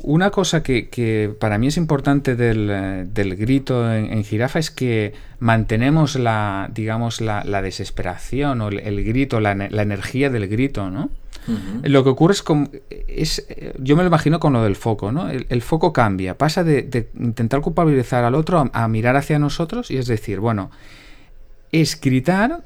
Una 0.03 0.29
cosa 0.29 0.61
que, 0.61 0.89
que 0.89 1.33
para 1.39 1.57
mí 1.57 1.67
es 1.67 1.77
importante 1.77 2.35
del, 2.35 2.69
eh, 2.69 3.05
del 3.07 3.35
grito 3.35 3.91
en, 3.91 4.11
en 4.13 4.23
jirafa 4.23 4.59
es 4.59 4.69
que 4.69 5.13
mantenemos 5.39 6.15
la, 6.17 6.69
digamos, 6.73 7.21
la, 7.21 7.43
la 7.45 7.61
desesperación 7.61 8.61
o 8.61 8.67
el, 8.67 8.79
el 8.79 9.03
grito, 9.03 9.39
la, 9.39 9.55
la 9.55 9.81
energía 9.81 10.29
del 10.29 10.47
grito, 10.47 10.89
¿no? 10.91 11.09
Lo 11.83 12.03
que 12.03 12.09
ocurre 12.09 12.33
es, 12.33 12.43
como, 12.43 12.69
es 12.89 13.45
yo 13.79 13.95
me 13.95 14.03
lo 14.03 14.07
imagino 14.07 14.39
con 14.39 14.53
lo 14.53 14.63
del 14.63 14.75
foco, 14.75 15.11
¿no? 15.11 15.29
El, 15.29 15.45
el 15.49 15.61
foco 15.61 15.91
cambia, 15.93 16.37
pasa 16.37 16.63
de, 16.63 16.83
de 16.83 17.09
intentar 17.19 17.61
culpabilizar 17.61 18.23
al 18.23 18.35
otro 18.35 18.59
a, 18.59 18.69
a 18.73 18.87
mirar 18.87 19.15
hacia 19.15 19.39
nosotros 19.39 19.91
y 19.91 19.97
es 19.97 20.07
decir, 20.07 20.39
bueno, 20.39 20.71
es 21.71 21.99
gritar 21.99 22.63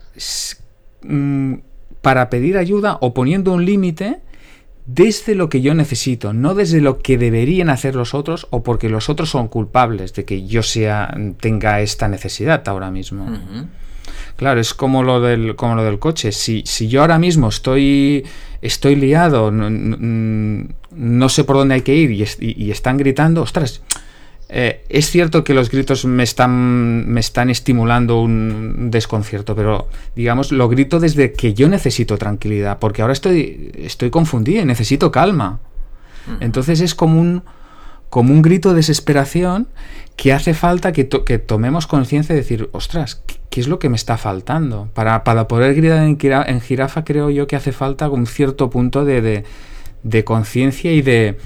mm, 1.03 1.53
para 2.01 2.29
pedir 2.29 2.57
ayuda 2.57 2.98
o 3.01 3.13
poniendo 3.13 3.53
un 3.53 3.65
límite 3.65 4.19
desde 4.88 5.36
lo 5.36 5.50
que 5.50 5.62
yo 5.62 5.74
necesito, 5.74 6.34
no 6.34 6.55
desde 6.55 6.79
lo 6.79 7.00
que 7.00 7.17
deberían 7.17 7.69
hacer 7.69 7.96
los 7.96 8.13
otros 8.13 8.48
o 8.51 8.63
porque 8.63 8.89
los 8.89 9.10
otros 9.10 9.29
son 9.29 9.50
culpables 9.50 10.13
de 10.13 10.24
que 10.24 10.48
yo 10.48 10.63
sea 10.63 11.13
tenga 11.41 11.81
esta 11.81 12.07
necesidad 12.07 12.67
ahora 12.67 12.89
mismo. 12.89 13.27
Claro, 14.38 14.60
es 14.62 14.74
como 14.74 15.03
lo 15.03 15.20
del, 15.20 15.56
como 15.56 15.75
lo 15.75 15.84
del 15.84 16.00
coche. 16.00 16.32
Si, 16.32 16.63
si 16.65 16.88
yo 16.88 17.01
ahora 17.01 17.17
mismo 17.20 17.50
estoy, 17.50 18.24
estoy 18.62 18.96
liado, 18.96 19.51
no, 19.51 19.70
no- 19.70 20.67
no 20.91 21.29
sé 21.29 21.44
por 21.44 21.58
dónde 21.58 21.75
hay 21.75 21.82
que 21.82 21.96
ir 21.96 22.12
y, 22.12 22.24
y- 22.24 22.65
y 22.65 22.72
están 22.72 22.98
gritando, 22.98 23.41
ostras, 23.41 23.82
eh, 24.50 24.84
es 24.89 25.10
cierto 25.10 25.44
que 25.44 25.53
los 25.53 25.70
gritos 25.70 26.06
me 26.06 26.24
están, 26.24 27.08
me 27.10 27.20
están 27.20 27.50
estimulando 27.50 28.22
un 28.22 28.89
desconcierto, 28.91 29.56
pero 29.56 29.89
digamos, 30.15 30.51
lo 30.53 30.70
grito 30.70 31.00
desde 31.01 31.34
que 31.34 31.53
yo 31.53 31.67
necesito 31.67 32.17
tranquilidad, 32.17 32.79
porque 32.79 33.01
ahora 33.01 33.13
estoy, 33.13 33.72
estoy 33.75 34.10
confundido 34.10 34.62
y 34.62 34.65
necesito 34.65 35.12
calma. 35.12 35.60
Entonces 36.41 36.79
es 36.82 36.94
como 36.96 37.20
un, 37.20 37.44
como 38.10 38.34
un 38.34 38.41
grito 38.41 38.70
de 38.70 38.75
desesperación 38.77 39.67
que 40.18 40.34
hace 40.34 40.56
falta 40.56 40.92
que, 40.92 41.08
que 41.08 41.38
tomemos 41.38 41.86
conciencia 41.86 42.34
de 42.34 42.42
decir, 42.42 42.70
ostras, 42.74 43.22
¿qué, 43.50 43.62
es 43.62 43.68
lo 43.68 43.78
que 43.80 43.88
me 43.88 43.96
está 43.96 44.18
faltando? 44.18 44.90
Para, 44.94 45.24
para 45.24 45.48
poder 45.48 45.76
gritar 45.76 46.00
en, 46.00 46.18
en 46.20 46.62
jirafa 46.62 47.06
creo 47.06 47.30
yo 47.30 47.48
que 47.48 47.56
hace 47.56 47.72
falta 47.72 48.10
un 48.10 48.26
cierto 48.26 48.70
punto 48.72 49.06
de, 49.06 49.46
de, 50.04 50.24
conciencia 50.24 50.92
y 50.92 51.04
de, 51.04 51.38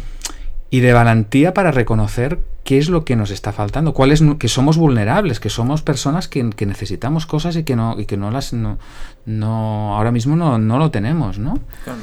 y 0.69 0.79
de 0.79 0.93
valentía 0.93 1.53
para 1.53 1.71
reconocer 1.71 2.39
qué 2.63 2.77
es 2.77 2.87
lo 2.87 3.03
que 3.03 3.17
nos 3.17 3.29
está 3.29 3.51
faltando, 3.51 3.93
cuál 3.93 4.13
es 4.13 4.23
que 4.39 4.47
somos 4.47 4.77
vulnerables, 4.77 5.41
que 5.41 5.49
somos 5.49 5.81
personas 5.81 6.29
que, 6.29 6.49
que 6.51 6.65
necesitamos 6.65 7.25
cosas 7.25 7.57
y 7.57 7.65
que 7.65 7.75
no, 7.75 7.99
y 7.99 8.05
que 8.05 8.15
no 8.15 8.31
las 8.31 8.53
no, 8.53 8.79
no 9.25 9.97
ahora 9.97 10.11
mismo 10.11 10.37
no, 10.37 10.59
no 10.59 10.77
lo 10.77 10.91
tenemos, 10.91 11.39
¿no? 11.39 11.59
Claro. 11.83 11.99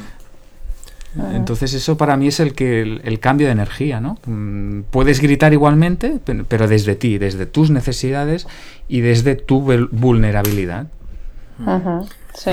Entonces 1.35 1.75
eso 1.75 1.97
para 1.97 2.17
mí 2.17 2.29
es 2.29 2.39
el 2.41 2.55
que 2.55 2.83
el, 2.83 3.01
el 3.05 3.19
cambio 3.21 3.47
de 3.47 3.53
energía, 3.53 4.01
¿no? 4.01 4.19
Mm, 4.27 4.83
Puedes 4.91 5.21
gritar 5.21 5.53
igualmente, 5.53 6.19
pe- 6.25 6.45
pero 6.47 6.69
desde 6.69 6.95
ti, 6.95 7.19
desde 7.19 7.47
tus 7.47 7.71
necesidades 7.71 8.47
y 8.89 9.01
desde 9.01 9.35
tu 9.37 9.61
vulnerabilidad. 9.91 10.87
Ujú, 11.65 12.07
Sí. 12.35 12.53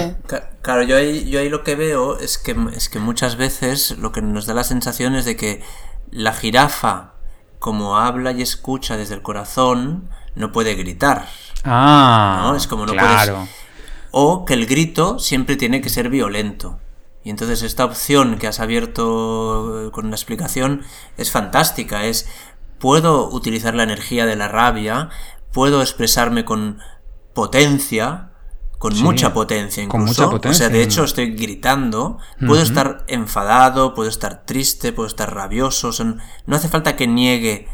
Claro, 0.64 0.82
yo 0.82 0.98
ahí, 0.98 1.30
yo 1.30 1.40
ahí 1.40 1.50
lo 1.50 1.64
que 1.64 1.76
veo 1.76 2.18
es 2.18 2.40
que, 2.40 2.56
es 2.76 2.90
que 2.90 2.98
muchas 3.00 3.36
veces 3.36 3.96
lo 4.00 4.12
que 4.12 4.22
nos 4.24 4.48
da 4.48 4.56
la 4.56 4.64
sensación 4.64 5.16
es 5.16 5.26
de 5.26 5.36
que 5.36 5.62
la 6.10 6.34
jirafa, 6.34 7.12
como 7.60 7.98
habla 7.98 8.32
y 8.32 8.42
escucha 8.42 8.98
desde 8.98 9.14
el 9.14 9.22
corazón, 9.22 10.10
no 10.34 10.52
puede 10.52 10.74
gritar. 10.74 11.28
Ah, 11.64 12.42
¿no? 12.48 12.56
Es 12.56 12.66
como 12.66 12.88
no 12.88 12.94
claro. 12.94 13.34
puedes. 13.36 13.50
O 14.12 14.46
que 14.46 14.54
el 14.56 14.66
grito 14.66 15.20
siempre 15.20 15.56
tiene 15.56 15.82
que 15.82 15.90
ser 15.90 16.10
violento. 16.10 16.80
Y 17.26 17.30
entonces 17.32 17.62
esta 17.64 17.84
opción 17.84 18.38
que 18.38 18.48
has 18.48 18.62
abierto 18.62 19.88
eh, 19.88 19.92
con 19.92 20.06
una 20.06 20.16
explicación 20.16 20.84
es 21.18 21.32
fantástica. 21.32 22.06
Es 22.06 22.28
puedo 22.80 23.30
utilizar 23.30 23.74
la 23.76 23.84
energía 23.84 24.26
de 24.26 24.36
la 24.38 24.48
rabia, 24.48 25.10
puedo 25.52 25.82
expresarme 25.82 26.46
con 26.46 26.80
potencia, 27.34 28.30
con 28.78 28.94
Sí, 28.96 29.04
mucha 29.04 29.34
potencia 29.34 29.86
con 29.88 30.02
incluso. 30.02 30.22
mucha 30.24 30.32
potencia. 30.32 30.52
O 30.52 30.54
sea, 30.58 30.70
de 30.70 30.84
hecho 30.84 31.04
estoy 31.04 31.32
gritando. 31.32 32.20
Puedo 32.46 32.62
estar 32.62 33.04
enfadado, 33.08 33.94
puedo 33.96 34.08
estar 34.10 34.46
triste, 34.46 34.94
puedo 34.94 35.08
estar 35.08 35.34
rabioso. 35.34 35.92
son- 35.92 36.20
no 36.46 36.56
hace 36.56 36.70
falta 36.70 36.96
que 36.96 37.08
niegue 37.08 37.68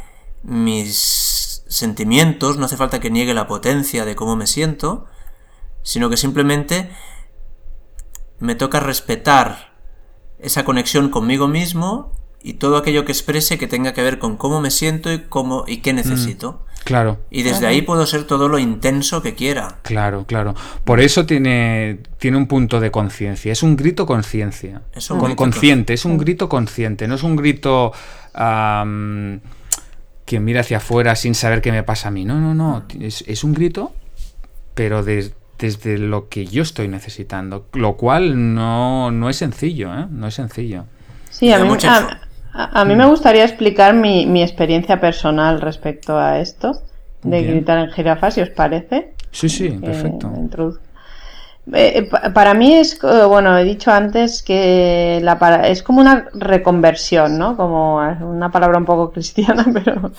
mis 0.44 1.64
sentimientos, 1.68 2.58
no 2.58 2.66
hace 2.66 2.78
falta 2.78 3.00
que 3.00 3.10
niegue 3.12 3.34
la 3.34 3.48
potencia 3.48 4.06
de 4.06 4.16
cómo 4.16 4.36
me 4.36 4.48
siento, 4.48 5.06
sino 5.84 6.10
que 6.10 6.18
simplemente 6.18 6.92
me 8.42 8.56
toca 8.56 8.80
respetar 8.82 9.72
esa 10.40 10.66
conexión 10.66 11.10
conmigo 11.10 11.48
mismo 11.48 12.12
y 12.44 12.54
todo 12.54 12.76
aquello 12.78 13.06
que 13.06 13.12
exprese 13.12 13.58
que 13.60 13.68
tenga 13.68 13.94
que 13.94 14.02
ver 14.02 14.18
con 14.20 14.36
cómo 14.36 14.60
me 14.62 14.72
siento 14.72 15.14
y 15.14 15.20
cómo 15.20 15.64
y 15.68 15.78
qué 15.78 15.94
necesito. 15.94 16.66
Claro, 16.84 17.20
Y 17.30 17.44
desde 17.44 17.68
ahí 17.68 17.84
puedo 17.84 18.08
ser 18.08 18.24
todo 18.24 18.50
lo 18.50 18.58
intenso 18.58 19.22
que 19.22 19.36
quiera. 19.36 19.78
claro, 19.84 20.26
claro. 20.26 20.56
Por 20.84 21.00
eso 21.00 21.28
tiene, 21.28 22.00
tiene 22.18 22.38
un 22.38 22.48
punto 22.48 22.80
de 22.80 22.90
conciencia. 22.90 23.52
Es 23.52 23.62
un 23.62 23.76
grito 23.76 24.08
conciencia. 24.08 24.82
Es 24.96 25.12
un 25.12 25.20
Con- 25.20 25.28
grito 25.28 25.38
consciente, 25.38 25.94
es 25.94 26.06
un 26.06 26.18
grito 26.18 26.50
consciente. 26.50 27.08
No 27.08 27.14
es 27.14 27.22
un 27.22 27.36
grito 27.36 27.92
am, 28.34 29.42
que 30.26 30.40
mira 30.40 30.62
hacia 30.62 30.78
afuera 30.78 31.16
sin 31.16 31.36
saber 31.36 31.62
qué 31.62 31.72
me 31.72 31.84
pasa 31.84 32.08
a 32.08 32.12
mí. 32.12 32.26
No, 32.26 32.40
no, 32.42 32.56
no. 32.56 32.84
Es, 33.00 33.24
es 33.28 33.44
un 33.44 33.54
grito, 33.54 33.94
pero 34.74 35.04
des- 35.04 35.34
desde 35.62 35.98
lo 35.98 36.28
que 36.28 36.46
yo 36.46 36.64
estoy 36.64 36.88
necesitando. 36.90 37.68
Lo 37.74 37.96
cual 37.96 38.54
no, 38.56 39.12
no 39.12 39.30
es 39.30 39.38
sencillo, 39.38 39.94
¿eh? 39.94 40.08
No 40.10 40.28
es 40.28 40.34
sencillo. 40.34 40.84
Sí, 41.30 41.54
a 41.54 41.60
mí, 41.60 41.68
mucha 41.70 41.96
a, 41.96 42.20
a- 42.54 42.82
a 42.82 42.86
mí 42.86 42.96
me 42.96 43.06
gustaría 43.06 43.46
explicar 43.46 43.94
mi, 43.94 44.26
mi 44.26 44.42
experiencia 44.44 45.00
personal 45.00 45.62
respecto 45.62 46.18
a 46.18 46.40
esto 46.40 46.72
de 47.24 47.42
Bien. 47.42 47.52
gritar 47.58 47.78
en 47.78 47.92
jirafa, 47.92 48.32
si 48.32 48.42
os 48.42 48.50
parece. 48.50 49.14
Sí, 49.32 49.48
sí, 49.48 49.68
Eh, 49.68 49.80
perfecto. 49.80 50.34
Eh, 51.74 52.08
pa- 52.10 52.34
para 52.34 52.56
mí 52.56 52.74
es, 52.74 53.00
bueno, 53.30 53.56
he 53.56 53.64
dicho 53.64 53.92
antes 53.92 54.42
que 54.42 55.20
la 55.22 55.38
para- 55.38 55.68
es 55.68 55.84
como 55.84 56.02
una 56.02 56.26
reconversión, 56.34 57.38
¿no? 57.38 57.56
Como 57.56 57.98
una 57.98 58.52
palabra 58.52 58.80
un 58.80 58.86
poco 58.86 59.12
cristiana, 59.14 59.66
pero 59.72 60.12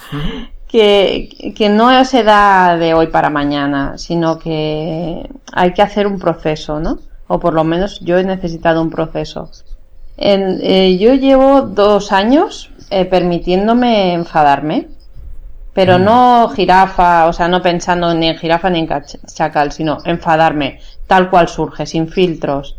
que, 0.72 1.52
que 1.54 1.68
no 1.68 2.02
se 2.06 2.24
da 2.24 2.78
de 2.78 2.94
hoy 2.94 3.08
para 3.08 3.28
mañana, 3.28 3.98
sino 3.98 4.38
que 4.38 5.28
hay 5.52 5.74
que 5.74 5.82
hacer 5.82 6.06
un 6.06 6.18
proceso, 6.18 6.80
¿no? 6.80 6.98
O 7.28 7.38
por 7.38 7.52
lo 7.52 7.62
menos 7.62 8.00
yo 8.00 8.18
he 8.18 8.24
necesitado 8.24 8.80
un 8.80 8.88
proceso. 8.88 9.50
Eh, 10.16 10.96
yo 10.98 11.14
llevo 11.14 11.60
dos 11.60 12.10
años 12.10 12.70
eh, 12.88 13.04
permitiéndome 13.04 14.14
enfadarme, 14.14 14.88
pero 15.74 15.98
mm. 15.98 16.04
no 16.04 16.48
jirafa, 16.48 17.26
o 17.26 17.34
sea, 17.34 17.48
no 17.48 17.60
pensando 17.60 18.14
ni 18.14 18.28
en 18.28 18.38
jirafa 18.38 18.70
ni 18.70 18.80
en 18.80 18.88
chacal, 19.26 19.72
sino 19.72 19.98
enfadarme, 20.06 20.80
tal 21.06 21.28
cual 21.28 21.48
surge, 21.48 21.84
sin 21.84 22.08
filtros. 22.08 22.76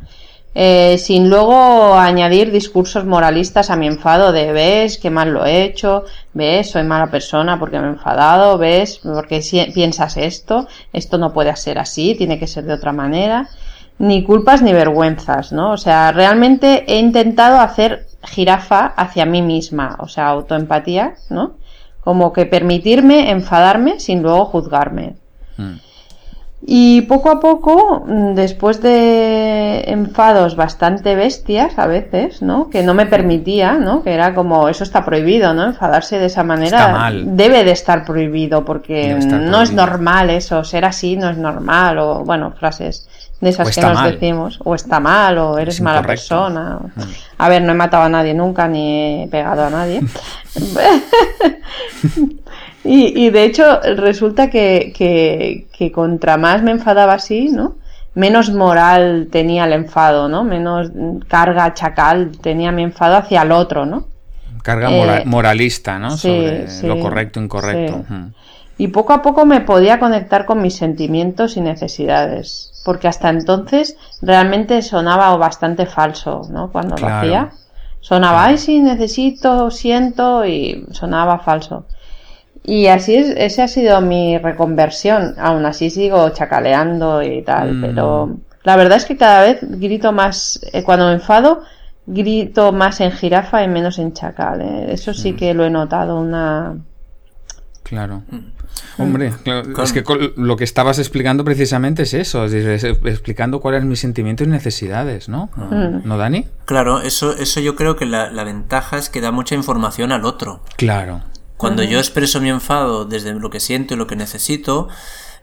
Eh, 0.56 1.00
sin 1.00 1.32
luego 1.32 1.96
añadir 1.96 2.52
discursos 2.52 3.06
moralistas 3.06 3.72
a 3.72 3.76
mi 3.76 3.88
enfado 3.88 4.32
de 4.32 4.52
ves 4.52 5.00
qué 5.00 5.10
mal 5.10 5.32
lo 5.32 5.46
he 5.46 5.64
hecho, 5.64 6.04
ves 6.34 6.70
soy 6.70 6.84
mala 6.84 7.08
persona 7.08 7.58
porque 7.58 7.80
me 7.80 7.88
he 7.88 7.90
enfadado, 7.90 8.60
ves 8.60 9.00
porque 9.00 9.42
piensas 9.74 10.16
esto, 10.16 10.68
esto 10.92 11.18
no 11.18 11.34
puede 11.34 11.56
ser 11.56 11.80
así, 11.80 12.14
tiene 12.16 12.38
que 12.38 12.46
ser 12.46 12.66
de 12.66 12.74
otra 12.74 12.94
manera, 12.94 13.50
ni 13.98 14.24
culpas 14.24 14.62
ni 14.62 14.74
vergüenzas, 14.74 15.52
¿no? 15.52 15.72
O 15.72 15.78
sea, 15.78 16.12
realmente 16.12 16.84
he 16.88 17.00
intentado 17.00 17.60
hacer 17.60 18.06
jirafa 18.24 18.86
hacia 18.96 19.26
mí 19.26 19.42
misma, 19.42 19.96
o 20.00 20.08
sea, 20.08 20.28
autoempatía, 20.28 21.16
¿no? 21.32 21.54
Como 22.04 22.32
que 22.32 22.46
permitirme 22.46 23.32
enfadarme 23.32 24.00
sin 24.00 24.22
luego 24.22 24.46
juzgarme. 24.46 25.16
Mm. 25.58 25.78
Y 26.66 27.02
poco 27.02 27.30
a 27.30 27.42
poco, 27.42 28.06
mm, 28.08 28.36
después 28.36 28.82
de 28.82 29.84
enfados 29.88 30.56
bastante 30.56 31.14
bestias 31.14 31.78
a 31.78 31.88
veces, 31.88 32.42
¿no? 32.42 32.70
Que 32.70 32.84
no 32.84 32.94
me 32.94 33.06
permitía, 33.06 33.74
¿no? 33.74 34.02
Que 34.02 34.14
era 34.14 34.34
como, 34.34 34.70
eso 34.70 34.86
está 34.86 35.04
prohibido, 35.04 35.54
¿no? 35.54 35.66
Enfadarse 35.66 36.20
de 36.20 36.28
esa 36.28 36.44
manera 36.44 37.12
debe 37.26 37.66
de 37.66 37.72
estar 37.72 38.06
prohibido 38.06 38.64
porque 38.64 39.14
no 39.16 39.62
es 39.62 39.74
normal 39.74 40.30
eso, 40.30 40.64
ser 40.64 40.86
así 40.86 41.18
no 41.18 41.30
es 41.30 41.38
normal 41.38 41.98
o, 42.00 42.24
bueno, 42.24 42.54
frases 42.58 43.10
de 43.42 43.50
esas 43.50 43.76
que 43.76 43.82
nos 43.82 44.02
decimos, 44.06 44.58
o 44.64 44.74
está 44.74 45.02
mal, 45.02 45.38
o 45.38 45.58
eres 45.58 45.82
mala 45.82 46.02
persona. 46.02 46.80
Mm. 46.96 47.02
A 47.40 47.50
ver, 47.50 47.62
no 47.62 47.74
he 47.74 47.76
matado 47.76 48.04
a 48.04 48.10
nadie 48.10 48.34
nunca, 48.34 48.70
ni 48.70 49.24
he 49.24 49.28
pegado 49.28 49.66
a 49.66 49.70
nadie. 49.70 50.00
Y, 52.86 53.30
de 53.30 53.46
hecho, 53.46 53.80
resulta 53.96 54.50
que, 54.50 54.92
que, 54.94 55.92
contra 55.92 56.38
más 56.38 56.62
me 56.64 56.72
enfadaba 56.72 57.14
así, 57.14 57.50
¿no? 57.50 57.76
Menos 58.14 58.52
moral 58.52 59.30
tenía 59.32 59.66
el 59.66 59.74
enfado, 59.74 60.28
¿no? 60.28 60.44
Menos 60.44 60.92
carga 61.28 61.74
chacal 61.74 62.32
tenía 62.42 62.72
mi 62.72 62.84
enfado 62.84 63.16
hacia 63.16 63.42
el 63.42 63.52
otro, 63.52 63.86
¿no? 63.86 64.08
Carga 64.62 64.92
eh, 64.92 65.24
moralista, 65.26 65.98
¿no? 65.98 66.12
Sobre 66.18 66.68
lo 66.84 67.00
correcto, 67.00 67.40
incorrecto. 67.40 68.04
Y 68.78 68.90
poco 68.90 69.14
a 69.14 69.22
poco 69.22 69.46
me 69.46 69.62
podía 69.62 70.00
conectar 70.00 70.46
con 70.46 70.62
mis 70.62 70.76
sentimientos 70.76 71.58
y 71.58 71.62
necesidades. 71.62 72.82
Porque 72.84 73.08
hasta 73.08 73.30
entonces 73.30 73.96
realmente 74.22 74.82
sonaba 74.82 75.36
bastante 75.38 75.86
falso, 75.86 76.42
¿no? 76.50 76.72
Cuando 76.72 76.98
lo 76.98 77.08
hacía. 77.08 77.52
Sonaba, 78.02 78.46
ay, 78.46 78.58
sí, 78.58 78.82
necesito, 78.82 79.72
siento, 79.72 80.46
y 80.46 80.86
sonaba 80.92 81.40
falso. 81.40 81.86
Y 82.64 82.88
así 82.88 83.16
es, 83.16 83.34
ese 83.36 83.62
ha 83.62 83.68
sido 83.68 84.00
mi 84.02 84.38
reconversión. 84.38 85.36
Aún 85.38 85.66
así 85.66 85.90
sigo 85.90 86.30
chacaleando 86.30 87.22
y 87.22 87.42
tal, 87.42 87.76
mm. 87.76 87.82
pero 87.82 88.38
la 88.64 88.78
verdad 88.78 88.98
es 88.98 89.06
que 89.06 89.18
cada 89.18 89.42
vez 89.42 89.60
grito 89.62 90.12
más, 90.14 90.60
eh, 90.72 90.84
cuando 90.84 91.08
me 91.08 91.14
enfado, 91.14 91.64
grito 92.06 92.72
más 92.72 93.02
en 93.02 93.12
jirafa 93.12 93.64
y 93.64 93.68
menos 93.68 94.00
en 94.00 94.14
chacal. 94.14 94.62
Eh. 94.62 94.94
Eso 94.94 95.14
sí 95.14 95.34
mm. 95.34 95.36
que 95.36 95.54
lo 95.54 95.66
he 95.66 95.70
notado, 95.70 96.20
una... 96.20 96.78
Claro. 97.84 98.24
Mm. 98.30 98.54
Hombre, 98.98 99.34
es 99.84 99.92
que 99.92 100.04
lo 100.38 100.56
que 100.56 100.64
estabas 100.64 101.00
explicando 101.00 101.44
precisamente 101.44 102.04
es 102.04 102.14
eso, 102.14 102.46
explicando 102.46 103.60
cuáles 103.60 103.82
son 103.82 103.90
mis 103.90 104.00
sentimientos 104.00 104.48
y 104.48 104.50
necesidades, 104.50 105.30
¿no? 105.30 105.50
¿No, 106.04 106.18
Dani? 106.18 106.48
Claro, 106.66 107.02
eso, 107.02 107.36
eso 107.36 107.60
yo 107.60 107.76
creo 107.76 107.96
que 107.96 108.06
la, 108.06 108.32
la, 108.32 108.44
ventaja 108.44 108.98
es 108.98 109.10
que 109.10 109.22
da 109.22 109.32
mucha 109.32 109.56
información 109.56 110.12
al 110.12 110.26
otro. 110.26 110.62
Claro. 110.78 111.22
Cuando 111.64 111.82
yo 111.84 111.98
expreso 111.98 112.42
mi 112.42 112.50
enfado 112.50 113.06
desde 113.06 113.34
lo 113.34 113.50
que 113.50 113.62
siento 113.62 113.94
y 113.94 113.98
lo 113.98 114.06
que 114.06 114.18
necesito, 114.18 114.90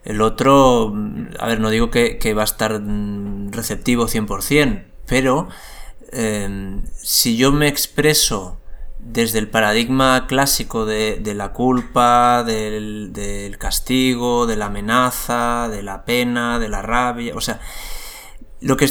el 0.03 0.21
otro, 0.21 0.93
a 1.39 1.47
ver, 1.47 1.59
no 1.59 1.71
digo 1.71 1.89
que, 1.89 2.33
va 2.35 2.43
a 2.43 2.45
estar 2.45 2.79
receptivo 3.49 4.07
100%, 4.07 4.85
pero 5.07 5.47
em, 6.11 6.83
si 6.93 7.37
yo 7.37 7.51
me 7.51 7.67
expreso 7.67 8.59
desde 8.99 9.39
el 9.39 9.47
paradigma 9.47 10.27
clásico 10.27 10.85
de, 10.85 11.19
la 11.35 11.53
culpa, 11.53 12.43
del, 12.43 13.55
castigo, 13.57 14.45
de 14.45 14.57
la 14.57 14.67
amenaza, 14.67 15.69
de 15.69 15.81
la 15.81 16.05
pena, 16.05 16.59
de 16.59 16.69
la 16.69 16.83
rabia, 16.83 17.33
o 17.35 17.41
sea, 17.41 17.59
lo 18.59 18.77
que 18.77 18.85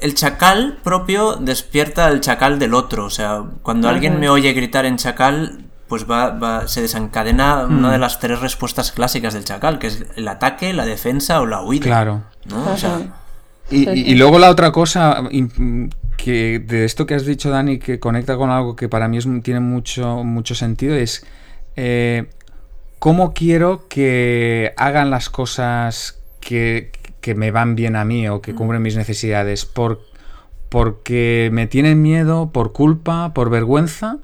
el 0.00 0.14
chacal 0.14 0.78
propio 0.84 1.36
despierta 1.36 2.04
al 2.04 2.20
chacal 2.20 2.58
del 2.58 2.74
otro, 2.74 3.06
o 3.06 3.10
sea, 3.10 3.44
cuando 3.62 3.88
alguien 3.88 4.20
me 4.20 4.28
oye 4.28 4.52
gritar 4.52 4.84
en 4.84 4.98
chacal, 4.98 5.65
pues 5.88 6.04
va, 6.10 6.66
se 6.66 6.82
desencadena 6.82 7.64
una 7.64 7.92
de 7.92 7.98
mm. 7.98 8.00
las 8.00 8.18
tres 8.18 8.40
respuestas 8.40 8.92
clásicas 8.92 9.34
del 9.34 9.44
chacal, 9.44 9.78
que 9.78 9.86
es 9.88 10.04
el 10.16 10.26
ataque, 10.28 10.72
la 10.72 10.84
defensa 10.84 11.40
o 11.40 11.46
la 11.46 11.62
huida. 11.62 11.84
Claro. 11.84 12.22
y, 13.70 14.14
luego 14.14 14.38
la 14.38 14.50
otra 14.50 14.72
cosa 14.72 15.22
que 16.16 16.58
de 16.58 16.84
esto 16.84 17.06
que 17.06 17.14
has 17.14 17.24
dicho, 17.24 17.50
Dani, 17.50 17.78
que 17.78 18.00
conecta 18.00 18.36
con 18.36 18.50
algo 18.50 18.74
que 18.74 18.88
para 18.88 19.06
mí 19.06 19.18
tiene 19.42 19.60
mucho, 19.60 20.24
mucho 20.24 20.54
sentido, 20.54 20.96
es 20.96 21.24
eh, 21.76 22.26
cómo 22.98 23.32
quiero 23.32 23.86
que 23.88 24.72
hagan 24.76 25.10
las 25.10 25.30
cosas 25.30 26.20
que, 26.40 26.90
me 27.34 27.50
van 27.50 27.74
bien 27.74 27.96
a 27.96 28.04
mí 28.04 28.28
o 28.28 28.40
que 28.40 28.52
mm. 28.52 28.56
cubren 28.56 28.82
mis 28.82 28.96
necesidades. 28.96 29.66
Por, 29.66 30.00
porque 30.68 31.48
me 31.52 31.68
tienen 31.68 32.02
miedo, 32.02 32.50
por 32.50 32.72
culpa, 32.72 33.32
por 33.34 33.50
vergüenza 33.50 34.18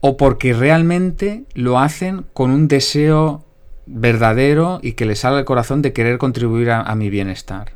o 0.00 0.16
porque 0.16 0.52
realmente 0.52 1.44
lo 1.54 1.78
hacen 1.78 2.26
con 2.32 2.50
un 2.50 2.68
deseo 2.68 3.44
verdadero 3.86 4.80
y 4.82 4.92
que 4.92 5.06
les 5.06 5.20
salga 5.20 5.38
el 5.38 5.44
corazón 5.44 5.82
de 5.82 5.92
querer 5.92 6.18
contribuir 6.18 6.70
a, 6.70 6.94
mi 6.94 7.10
bienestar. 7.10 7.72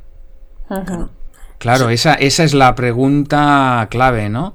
Claro, 1.59 1.91
esa, 1.91 2.15
esa 2.15 2.45
es 2.45 2.55
la 2.55 2.75
pregunta 2.75 3.87
clave, 3.91 4.29
¿no? 4.29 4.55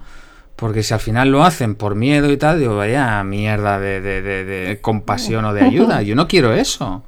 Porque 0.55 0.83
si 0.83 0.93
al 0.93 0.99
final 0.99 1.29
lo 1.29 1.43
hacen 1.43 1.75
por 1.75 1.95
miedo 1.95 2.31
y 2.31 2.37
tal, 2.37 2.59
digo, 2.59 2.77
vaya 2.77 3.23
mierda 3.23 3.79
de, 3.79 4.01
de, 4.01 4.21
de 4.21 4.79
compasión 4.81 5.45
o 5.45 5.53
de 5.53 5.61
ayuda. 5.61 6.01
Yo 6.01 6.15
no 6.15 6.27
quiero 6.27 6.53
eso. 6.53 7.03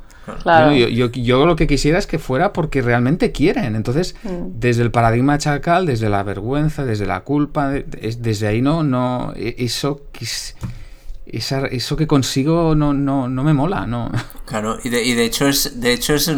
Yo, 1.14 1.46
lo 1.46 1.56
que 1.56 1.68
quisiera 1.68 1.98
es 2.00 2.08
que 2.08 2.20
fuera 2.20 2.54
porque 2.54 2.82
realmente 2.82 3.32
quieren. 3.32 3.76
Entonces, 3.76 4.16
mm. 4.24 4.60
desde 4.60 4.84
el 4.84 4.92
paradigma 4.92 5.38
chacal, 5.38 5.86
desde 5.86 6.10
la 6.10 6.24
vergüenza, 6.24 6.86
desde 6.86 7.06
la 7.06 7.22
culpa, 7.22 7.70
desde 7.70 8.48
ahí 8.48 8.62
no, 8.62 8.84
no, 8.84 9.34
e, 9.36 9.56
eso 9.60 10.02
que, 10.12 10.26
eso 11.26 11.96
que 11.96 12.08
consigo 12.08 12.76
no, 12.76 12.94
no, 12.94 13.28
no 13.28 13.44
me 13.44 13.54
mola, 13.54 13.86
no. 13.86 14.12
Claro, 14.46 14.78
y 14.84 14.90
de, 14.90 15.04
y 15.04 15.14
de 15.14 15.26
hecho 15.26 15.48
es, 15.48 15.80
de 15.80 15.94
hecho 15.94 16.14
es 16.14 16.32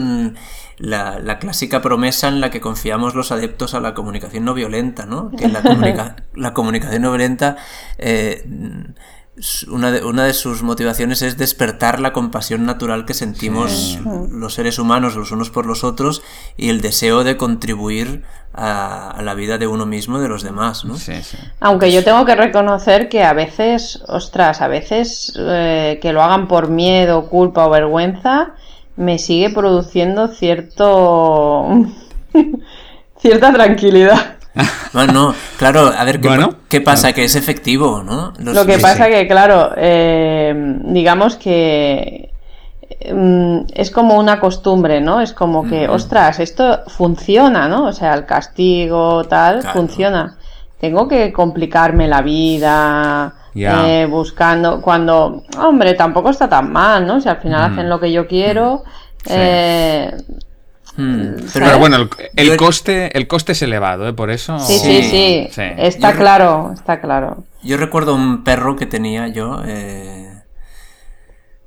la, 0.77 1.19
la, 1.19 1.39
clásica 1.39 1.81
promesa 1.81 2.27
en 2.27 2.41
la 2.41 2.49
que 2.49 2.61
confiamos 2.61 3.15
los 3.15 3.31
adeptos 3.31 3.73
a 3.73 3.79
la 3.79 3.93
comunicación 3.93 4.45
no 4.45 4.53
violenta, 4.53 5.05
¿no? 5.05 5.31
Que 5.31 5.47
la, 5.47 6.15
la 6.35 6.53
comunicación 6.53 7.01
no 7.01 7.09
violenta 7.11 7.57
eh, 7.97 8.43
una 9.69 9.91
de, 9.91 10.03
una 10.03 10.25
de 10.25 10.33
sus 10.33 10.63
motivaciones 10.63 11.21
es 11.21 11.37
despertar 11.37 11.99
la 11.99 12.13
compasión 12.13 12.65
natural 12.65 13.05
que 13.05 13.13
sentimos 13.13 13.99
los 14.31 14.53
seres 14.53 14.79
humanos 14.79 15.15
los 15.15 15.31
unos 15.31 15.49
por 15.49 15.65
los 15.65 15.83
otros 15.83 16.21
y 16.57 16.69
el 16.69 16.81
deseo 16.81 17.23
de 17.23 17.37
contribuir 17.37 18.23
a, 18.53 19.21
la 19.21 19.33
vida 19.35 19.57
de 19.57 19.67
uno 19.67 19.85
mismo 19.85 20.17
y 20.17 20.21
de 20.21 20.27
los 20.27 20.43
demás. 20.43 20.83
¿no? 20.85 20.95
Aunque 21.59 21.91
yo 21.91 22.03
tengo 22.03 22.25
que 22.25 22.35
reconocer 22.35 23.09
que 23.09 23.23
a 23.23 23.33
veces, 23.33 24.03
ostras, 24.07 24.61
a 24.61 24.67
veces 24.67 25.33
eh, 25.37 25.99
que 26.01 26.11
lo 26.11 26.21
hagan 26.23 26.47
por 26.47 26.69
miedo, 26.69 27.29
culpa 27.29 27.65
o 27.65 27.69
vergüenza, 27.69 28.55
me 28.95 29.19
sigue 29.19 29.49
produciendo 29.49 30.27
cierto... 30.27 31.85
cierta 33.19 33.53
tranquilidad. 33.53 34.38
Bueno, 34.93 35.35
claro, 35.57 35.91
a 35.95 36.03
ver 36.03 36.19
qué, 36.69 36.81
pasa, 36.81 37.13
que 37.13 37.23
es 37.23 37.35
efectivo, 37.35 38.03
¿no? 38.03 38.33
Lo 38.39 38.65
que 38.65 38.79
pasa 38.79 39.07
que, 39.07 39.27
claro, 39.27 39.71
eh, 39.77 40.53
digamos 40.85 41.35
que 41.35 42.31
mm, 43.13 43.59
es 43.73 43.91
como 43.91 44.17
una 44.17 44.39
costumbre, 44.39 45.01
¿no? 45.01 45.21
Es 45.21 45.33
como 45.33 45.67
que, 45.67 45.87
ostras, 45.87 46.39
esto 46.39 46.79
funciona, 46.87 47.69
¿no? 47.69 47.85
O 47.85 47.93
sea, 47.93 48.13
el 48.13 48.25
castigo, 48.25 49.23
tal, 49.25 49.63
funciona. 49.63 50.37
Tengo 50.79 51.07
que 51.07 51.31
complicarme 51.31 52.07
la 52.07 52.21
vida, 52.21 53.33
eh, 53.55 54.07
buscando, 54.09 54.81
cuando, 54.81 55.43
hombre, 55.61 55.93
tampoco 55.93 56.29
está 56.29 56.47
tan 56.47 56.71
mal, 56.71 57.05
¿no? 57.05 57.19
Si 57.19 57.29
al 57.29 57.37
final 57.37 57.71
hacen 57.71 57.89
lo 57.89 57.99
que 57.99 58.11
yo 58.11 58.27
quiero, 58.27 58.83
eh, 59.25 60.11
Hmm. 60.95 61.35
Pero, 61.53 61.79
bueno, 61.79 62.09
el, 62.35 62.57
coste, 62.57 63.17
el 63.17 63.27
coste 63.27 63.53
es 63.53 63.61
elevado, 63.61 64.07
¿eh? 64.07 64.13
Por 64.13 64.31
eso. 64.31 64.59
Sí, 64.59 64.79
sí, 64.79 65.49
sí. 65.51 65.61
Está 65.77 66.13
claro, 66.13 66.71
está 66.73 66.99
claro. 66.99 67.45
Yo 67.63 67.77
recuerdo 67.77 68.15
un 68.15 68.43
perro 68.43 68.75
que 68.75 68.85
tenía 68.85 69.27
yo. 69.27 69.61
Eh... 69.65 70.29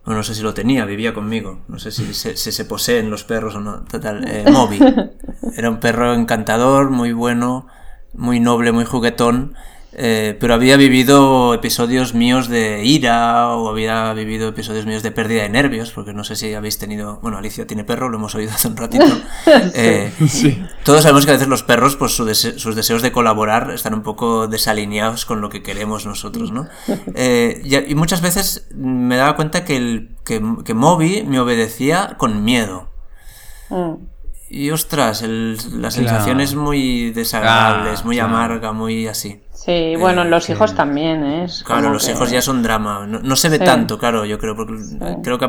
Bueno, 0.05 0.19
no 0.19 0.25
sé 0.25 0.35
si 0.35 0.43
lo 0.43 0.53
tenía, 0.53 0.85
vivía 0.85 1.15
conmigo. 1.15 1.61
No 1.69 1.79
sé 1.79 1.93
si 1.93 2.13
se, 2.13 2.65
poseen 2.65 3.11
los 3.11 3.23
perros 3.25 3.55
o 3.55 3.61
no. 3.61 3.85
Total, 3.85 4.25
eh, 4.27 4.45
Moby. 4.51 4.81
Era 5.57 5.71
un 5.71 5.79
perro 5.79 6.13
encantador, 6.15 6.91
muy 6.91 7.13
bueno, 7.13 7.69
muy 8.13 8.41
noble, 8.41 8.73
muy 8.73 8.85
juguetón. 8.85 9.55
Eh, 9.95 10.37
pero 10.41 10.55
había 10.55 10.79
vivido 10.79 11.53
episodios 11.53 12.15
míos 12.15 12.49
de 12.49 12.83
ira 12.85 13.51
o 13.51 13.69
había 13.69 14.13
vivido 14.15 14.49
episodios 14.49 14.87
míos 14.87 15.03
de 15.03 15.11
pérdida 15.11 15.43
de 15.43 15.51
nervios, 15.51 15.91
porque 15.93 16.15
no 16.15 16.25
sé 16.25 16.37
si 16.37 16.55
habéis 16.55 16.79
tenido... 16.79 17.19
Bueno, 17.21 17.39
Alicia 17.39 17.67
tiene 17.67 17.85
perro, 17.85 18.09
lo 18.09 18.17
hemos 18.17 18.35
oído 18.35 18.53
hace 18.53 18.69
un 18.69 18.77
ratito. 18.77 19.05
Eh, 19.75 20.13
todos 20.85 21.03
sabemos 21.03 21.25
que 21.25 21.33
a 21.33 21.35
veces 21.35 21.49
los 21.49 21.63
perros, 21.63 21.97
pues 21.97 22.13
sus 22.13 22.77
deseos 22.77 23.03
de 23.03 23.13
colaborar 23.13 23.71
están 23.71 23.95
un 23.95 24.03
poco 24.03 24.47
desalineados 24.47 25.25
con 25.25 25.41
lo 25.41 25.49
que 25.51 25.63
queremos 25.63 26.07
nosotros, 26.07 26.53
¿no? 26.53 26.69
Eh, 27.15 27.63
y, 27.89 27.95
muchas 27.95 28.23
veces 28.23 28.69
me 28.75 29.17
daba 29.17 29.37
cuenta 29.37 29.65
que, 29.65 29.77
el, 29.77 30.17
que, 30.25 30.43
que 30.65 30.75
Moby 30.75 31.25
me 31.25 31.41
obedecía 31.41 32.17
con 32.19 32.45
miedo. 32.45 32.89
Mm. 33.71 33.95
Y 34.55 34.71
ostras, 34.71 35.23
la 35.23 35.91
sensación 35.91 36.41
es 36.41 36.55
muy 36.55 37.11
desagradable, 37.13 37.95
es 37.95 38.05
muy 38.05 38.19
amarga, 38.19 38.73
muy 38.73 39.07
así. 39.07 39.41
Sí, 39.65 39.95
bueno, 39.97 40.25
los 40.25 40.51
hijos 40.51 40.75
también, 40.75 41.23
¿eh? 41.23 41.47
claro, 41.65 41.91
los 41.91 42.09
hijos 42.09 42.33
ya 42.33 42.43
son 42.43 42.65
drama. 42.65 43.07
No, 43.07 43.37
se 43.37 43.49
ve 43.49 43.61
tanto, 43.61 43.97
claro, 43.97 44.25
yo 44.25 44.37
creo, 44.37 44.57
porque 44.57 44.75
creo 45.23 45.39
que 45.39 45.49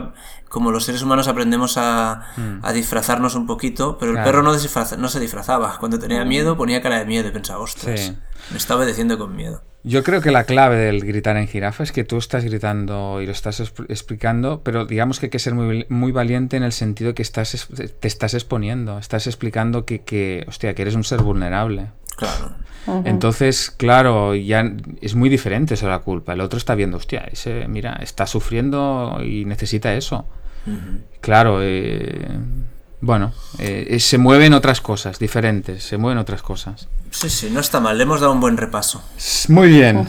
como 0.50 0.72
los 0.72 0.86
seres 0.86 1.02
humanos 1.02 1.28
aprendemos 1.28 1.78
a, 1.78 2.22
mm. 2.38 2.74
disfrazarnos 2.74 3.34
un 3.34 3.48
poquito, 3.48 3.98
pero 3.98 4.12
el 4.12 4.24
perro 4.24 4.44
no, 4.44 4.52
no 4.52 5.10
se 5.10 5.20
disfrazaba. 5.20 5.78
Cuando 5.80 5.98
tenía 5.98 6.24
miedo 6.26 6.56
ponía 6.56 6.80
cara 6.80 7.00
de 7.00 7.06
miedo 7.06 7.28
y 7.28 7.32
pensaba, 7.32 7.60
ostras, 7.60 8.14
me 8.52 8.58
está 8.58 8.76
obedeciendo 8.76 9.18
con 9.18 9.36
miedo. 9.36 9.64
Yo 9.86 10.04
creo 10.04 10.22
que 10.22 10.32
la 10.32 10.44
clave 10.44 10.78
del 10.78 11.04
gritar 11.04 11.36
en 11.36 11.48
jirafa 11.48 11.84
es 11.84 11.92
que 11.92 12.04
tú 12.04 12.18
estás 12.18 12.46
gritando 12.46 13.20
y 13.20 13.26
lo 13.26 13.32
estás 13.32 13.60
explicando, 13.60 14.62
pero 14.64 14.86
digamos 14.86 15.20
que 15.20 15.26
hay 15.26 15.30
que 15.32 15.40
ser 15.40 15.56
muy, 15.56 15.88
muy 15.90 16.12
valiente 16.12 16.56
en 16.56 16.64
el 16.64 16.72
sentido 16.72 17.16
que 17.16 17.24
estás, 17.24 17.68
te 18.00 18.08
estás 18.08 18.34
exponiendo, 18.36 19.00
estás 19.00 19.26
explicando 19.26 19.86
que, 19.86 20.02
que, 20.02 20.46
hostia, 20.48 20.76
que 20.76 20.84
eres 20.84 20.96
un 20.96 21.04
ser 21.04 21.22
vulnerable. 21.22 21.90
Claro. 22.16 22.52
Entonces, 23.06 23.72
claro, 23.72 24.36
ya 24.36 24.70
es 25.02 25.16
muy 25.16 25.30
diferente 25.30 25.76
eso 25.76 25.88
la 25.88 26.00
culpa. 26.00 26.34
El 26.34 26.42
otro 26.42 26.58
está 26.58 26.76
viendo, 26.76 26.98
hostia, 26.98 27.22
ese, 27.32 27.68
mira, 27.68 27.98
está 28.02 28.28
sufriendo 28.28 29.20
y 29.24 29.46
necesita 29.46 29.94
eso. 29.94 30.26
Claro, 31.22 31.60
eh, 31.62 32.28
bueno, 33.00 33.34
eh, 33.60 33.98
se 34.00 34.18
mueven 34.18 34.54
otras 34.54 34.82
cosas 34.82 35.20
diferentes, 35.20 35.84
se 35.84 35.98
mueven 35.98 36.18
otras 36.18 36.42
cosas. 36.42 36.88
Sí, 37.12 37.30
sí, 37.30 37.50
no 37.52 37.60
está 37.60 37.80
mal, 37.80 37.98
le 37.98 38.04
hemos 38.04 38.22
dado 38.22 38.34
un 38.34 38.40
buen 38.40 38.58
repaso. 38.58 39.04
Muy 39.50 39.70
bien. 39.70 40.08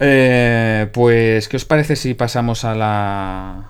Eh, 0.00 0.88
pues, 0.92 1.48
¿qué 1.48 1.56
os 1.56 1.64
parece 1.64 1.96
si 1.96 2.14
pasamos 2.14 2.64
a 2.64 2.74
la 2.74 3.68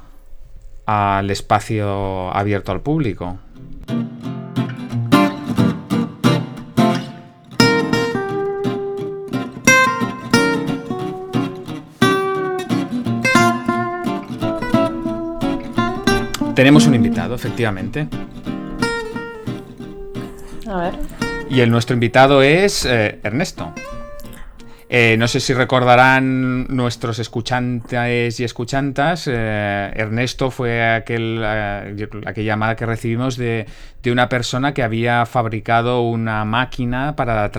al 0.85 1.31
espacio 1.31 2.35
abierto 2.35 2.73
al 2.73 2.81
público? 2.81 3.39
Tenemos 16.63 16.87
un 16.87 16.95
invitado, 16.95 17.35
efectivamente. 17.35 18.07
A 20.69 20.77
ver. 20.77 20.95
Y 21.51 21.59
el 21.59 21.73
nuestro 21.73 21.95
invitado 21.95 22.41
es 22.41 22.85
eh, 22.85 23.19
Ernesto. 23.25 23.75
Eh, 24.89 25.17
no 25.19 25.27
sé 25.27 25.41
si 25.41 25.55
recordarán 25.55 26.69
nuestros 26.69 27.19
escuchantes 27.19 28.39
y 28.39 28.45
escuchantas. 28.45 29.27
Eh, 29.27 29.93
Ernesto 29.93 30.53
fue 30.53 30.89
aquel, 30.89 31.45
aquella 31.45 32.53
llamada 32.53 32.77
que 32.77 32.87
recibimos 32.87 33.37
de, 33.37 33.67
una 34.07 34.29
persona 34.29 34.73
que 34.73 34.85
había 34.85 35.27
fabricado 35.27 36.03
una 36.03 36.45
máquina 36.45 37.17
para, 37.17 37.51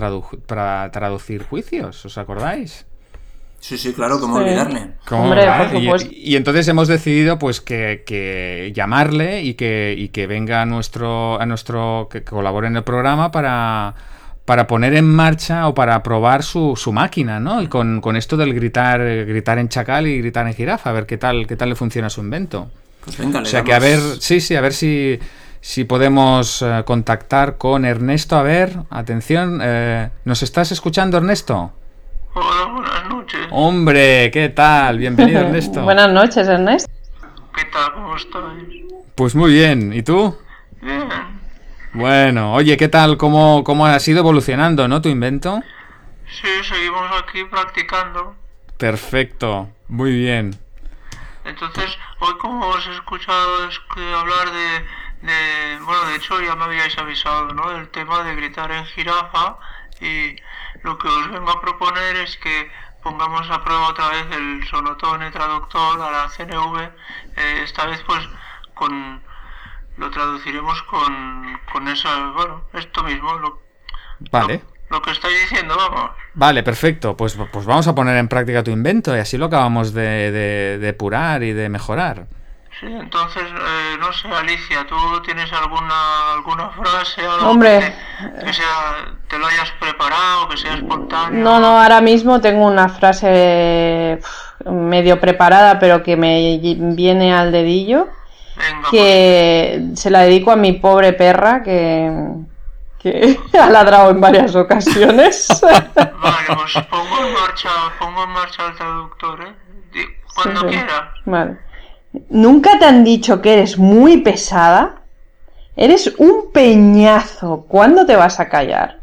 para 0.46 0.90
traducir 0.92 1.42
juicios. 1.42 2.06
¿Os 2.06 2.16
acordáis? 2.16 2.86
Sí, 3.64 3.78
sí, 3.78 3.94
claro, 3.94 4.20
¿cómo 4.20 4.36
olvidarle? 4.36 4.90
y, 6.10 6.36
entonces 6.36 6.68
hemos 6.68 6.86
decidido 6.86 7.38
pues 7.38 7.62
que, 7.62 8.72
llamarle 8.74 9.42
y 9.42 9.54
que, 9.54 10.10
que 10.12 10.26
venga 10.26 10.60
a 10.60 10.66
nuestro, 10.66 11.40
a 11.40 11.46
nuestro, 11.46 12.08
que 12.10 12.22
colabore 12.24 12.66
en 12.66 12.76
el 12.76 12.84
programa 12.84 13.30
para, 13.30 13.94
para 14.44 14.66
poner 14.66 14.92
en 14.92 15.06
marcha 15.06 15.66
o 15.66 15.74
para 15.74 16.02
probar 16.02 16.42
su, 16.42 16.76
su 16.76 16.92
máquina, 16.92 17.40
¿no? 17.40 17.62
Y 17.62 17.68
con, 17.68 18.02
esto 18.16 18.36
del 18.36 18.52
gritar, 18.52 19.00
gritar 19.00 19.58
en 19.58 19.70
chacal 19.70 20.08
y 20.08 20.18
gritar 20.18 20.46
en 20.46 20.52
jirafa, 20.52 20.90
a 20.90 20.92
ver 20.92 21.06
qué 21.06 21.16
tal, 21.16 21.46
qué 21.46 21.56
tal 21.56 21.70
le 21.70 21.74
funciona 21.74 22.10
su 22.10 22.20
invento. 22.20 22.70
Pues 23.02 23.16
venga, 23.16 23.40
O 23.40 23.44
sea 23.46 23.64
que 23.64 23.72
a 23.72 23.78
ver, 23.78 23.98
sí, 24.20 24.42
sí, 24.42 24.56
a 24.56 24.60
ver 24.60 24.74
si, 24.74 25.18
si 25.62 25.84
podemos 25.84 26.60
eh, 26.60 26.82
contactar 26.84 27.56
con 27.56 27.86
Ernesto. 27.86 28.36
A 28.36 28.42
ver, 28.42 28.76
atención, 28.90 29.60
eh, 29.62 30.10
¿nos 30.26 30.42
estás 30.42 30.70
escuchando, 30.70 31.16
Ernesto? 31.16 31.72
Hola, 32.34 32.64
buenas 32.72 33.08
noches. 33.08 33.46
Hombre, 33.50 34.30
¿qué 34.32 34.48
tal? 34.48 34.98
Bienvenido, 34.98 35.40
Ernesto. 35.46 35.82
buenas 35.82 36.10
noches, 36.10 36.46
Ernesto. 36.48 36.90
¿Qué 37.54 37.64
tal? 37.66 37.92
¿Cómo 37.94 38.16
estáis? 38.16 38.84
Pues 39.14 39.34
muy 39.34 39.52
bien. 39.52 39.92
¿Y 39.92 40.02
tú? 40.02 40.36
Bien. 40.80 41.08
Bueno, 41.92 42.54
oye, 42.54 42.76
¿qué 42.76 42.88
tal? 42.88 43.16
¿Cómo, 43.16 43.62
cómo 43.62 43.86
ha 43.86 43.96
ido 44.04 44.18
evolucionando, 44.18 44.88
no, 44.88 45.00
tu 45.00 45.08
invento? 45.08 45.62
Sí, 46.28 46.48
seguimos 46.68 47.08
aquí 47.22 47.44
practicando. 47.44 48.34
Perfecto, 48.78 49.68
muy 49.86 50.10
bien. 50.10 50.56
Entonces, 51.44 51.96
hoy 52.18 52.34
como 52.40 52.66
os 52.66 52.84
he 52.88 52.92
escuchado 52.94 53.68
hablar 54.18 54.50
de, 54.50 55.28
de, 55.28 55.78
bueno, 55.84 56.04
de 56.06 56.16
hecho 56.16 56.40
ya 56.40 56.56
me 56.56 56.64
habíais 56.64 56.98
avisado, 56.98 57.54
¿no? 57.54 57.70
Del 57.70 57.88
tema 57.90 58.24
de 58.24 58.34
gritar 58.34 58.72
en 58.72 58.84
jirafa 58.86 59.56
y 60.00 60.34
lo 60.84 60.98
que 60.98 61.08
os 61.08 61.30
vengo 61.30 61.50
a 61.50 61.60
proponer 61.60 62.16
es 62.16 62.36
que 62.36 62.70
pongamos 63.02 63.50
a 63.50 63.64
prueba 63.64 63.88
otra 63.88 64.08
vez 64.10 64.26
el 64.36 64.64
sonotone 64.68 65.30
traductor 65.30 66.00
a 66.00 66.10
la 66.10 66.28
CNV, 66.28 66.78
eh, 66.80 67.60
esta 67.64 67.86
vez 67.86 68.02
pues 68.06 68.20
con 68.74 69.22
lo 69.96 70.10
traduciremos 70.10 70.82
con, 70.82 71.58
con 71.72 71.88
eso, 71.88 72.08
bueno, 72.34 72.64
esto 72.74 73.02
mismo, 73.02 73.32
lo, 73.38 73.62
vale. 74.30 74.62
Lo, 74.90 75.00
que 75.00 75.12
estáis 75.12 75.40
diciendo, 75.48 75.74
vamos. 75.76 76.10
Vale, 76.34 76.62
perfecto, 76.62 77.16
pues, 77.16 77.36
pues 77.52 77.64
vamos 77.64 77.88
a 77.88 77.94
poner 77.94 78.16
en 78.16 78.28
práctica 78.28 78.62
tu 78.62 78.70
invento 78.70 79.16
y 79.16 79.20
así 79.20 79.38
lo 79.38 79.46
acabamos 79.46 79.94
de, 79.94 80.30
de 80.30 80.78
depurar 80.78 81.42
y 81.42 81.52
de 81.52 81.68
mejorar. 81.68 82.26
Sí, 82.80 82.86
entonces, 82.86 83.44
eh, 83.44 83.96
no 84.00 84.12
sé, 84.12 84.26
Alicia, 84.28 84.84
¿tú 84.86 84.96
tienes 85.22 85.52
alguna 85.52 86.32
alguna 86.34 86.70
frase, 86.70 87.20
algo 87.20 87.50
Hombre, 87.50 87.94
que, 88.44 88.52
sea, 88.52 89.14
te 89.28 89.38
lo 89.38 89.46
hayas 89.46 89.70
preparado, 89.78 90.48
que 90.48 90.56
sea 90.56 90.74
espontáneo? 90.74 91.44
No, 91.44 91.60
no, 91.60 91.80
ahora 91.80 92.00
mismo 92.00 92.40
tengo 92.40 92.66
una 92.66 92.88
frase 92.88 94.18
medio 94.64 95.20
preparada, 95.20 95.78
pero 95.78 96.02
que 96.02 96.16
me 96.16 96.58
viene 96.60 97.32
al 97.32 97.52
dedillo. 97.52 98.08
Venga, 98.56 98.90
que 98.90 99.80
pues. 99.86 100.00
se 100.00 100.10
la 100.10 100.20
dedico 100.20 100.50
a 100.50 100.56
mi 100.56 100.72
pobre 100.72 101.12
perra 101.12 101.62
que, 101.62 102.10
que 102.98 103.38
ha 103.60 103.70
ladrado 103.70 104.10
en 104.10 104.20
varias 104.20 104.54
ocasiones. 104.56 105.48
Vale, 105.62 106.46
pues 106.56 106.86
pongo 106.90 107.24
en 107.24 107.32
marcha, 107.34 107.70
pongo 108.00 108.24
en 108.24 108.30
marcha 108.30 108.66
el 108.66 108.74
traductor, 108.74 109.44
¿eh? 109.44 109.54
Cuando 110.34 110.66
quiera. 110.66 111.12
Vale. 111.24 111.58
¿Nunca 112.30 112.78
te 112.78 112.84
han 112.84 113.02
dicho 113.02 113.42
que 113.42 113.54
eres 113.54 113.78
muy 113.78 114.18
pesada? 114.18 115.02
Eres 115.76 116.14
un 116.18 116.52
peñazo. 116.52 117.66
¿Cuándo 117.68 118.06
te 118.06 118.14
vas 118.14 118.38
a 118.38 118.48
callar? 118.48 119.00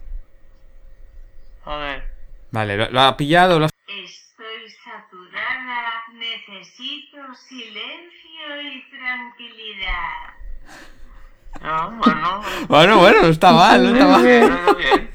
A 1.66 1.76
ver. 1.76 2.04
Vale, 2.52 2.90
lo, 2.90 3.02
ha 3.02 3.18
pillado. 3.18 3.64
Estoy 3.66 3.74
saturada. 4.84 6.04
Necesito 6.14 7.18
silencio 7.48 8.62
y 8.62 8.84
tranquilidad. 8.90 10.32
No, 11.62 11.92
bueno. 11.98 12.42
bueno, 12.68 12.98
bueno, 12.98 13.22
no 13.24 13.28
está 13.28 13.52
mal, 13.54 13.84
no 13.84 13.90
está 13.90 14.08
mal. 14.08 14.22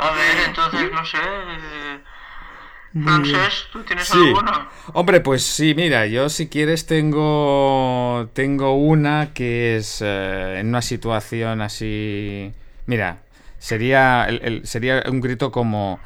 A 0.00 0.10
ver, 0.12 0.36
entonces, 0.46 0.92
no 0.92 1.04
sé. 1.04 1.18
Francés, 2.92 3.66
¿tú 3.72 3.82
tienes 3.84 4.10
alguna? 4.12 4.68
Hombre, 4.94 5.20
pues 5.20 5.42
sí, 5.42 5.74
mira, 5.74 6.06
yo 6.06 6.28
si 6.28 6.48
quieres 6.48 6.86
tengo 6.86 8.30
tengo 8.32 8.76
una 8.76 9.32
que 9.34 9.76
es 9.76 10.00
eh, 10.00 10.60
en 10.60 10.68
una 10.68 10.82
situación 10.82 11.60
así. 11.60 12.52
Mira, 12.86 13.22
sería 13.58 14.24
el, 14.26 14.66
sería 14.66 15.02
un 15.08 15.20
grito 15.20 15.52
como 15.52 16.00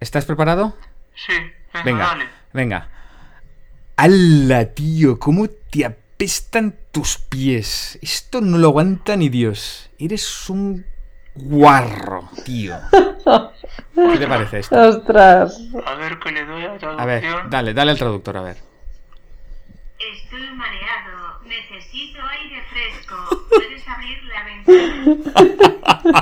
¿Estás 0.00 0.24
preparado? 0.26 0.76
Sí, 1.14 1.32
venga, 1.84 2.14
venga. 2.14 2.30
Venga. 2.52 2.88
¡Hala, 3.96 4.66
tío! 4.66 5.18
¿Cómo 5.18 5.48
te 5.48 5.84
apestan 5.84 6.76
tus 6.92 7.18
pies? 7.18 7.98
Esto 8.00 8.40
no 8.40 8.58
lo 8.58 8.68
aguanta 8.68 9.16
ni 9.16 9.28
Dios. 9.28 9.90
Eres 9.98 10.48
un 10.50 10.86
guarro, 11.44 12.28
tío. 12.44 12.76
¿Qué 13.94 14.18
te 14.18 14.26
parece 14.26 14.58
esto? 14.60 14.80
Ostras. 14.80 15.60
A 15.86 15.94
ver 15.94 16.18
que 16.18 16.32
le 16.32 16.44
doy 16.44 16.64
a 16.64 16.76
traducción. 16.78 17.00
A 17.00 17.04
ver, 17.04 17.24
dale, 17.48 17.74
dale 17.74 17.90
al 17.92 17.98
traductor, 17.98 18.36
a 18.36 18.42
ver. 18.42 18.56
Estoy 19.98 20.48
mareado. 20.54 21.38
Necesito 21.46 22.18
aire 22.22 22.62
fresco. 22.70 23.46
¿Puedes 23.48 23.88
abrir 23.88 24.18
la 24.24 24.44
ventana? 24.44 26.18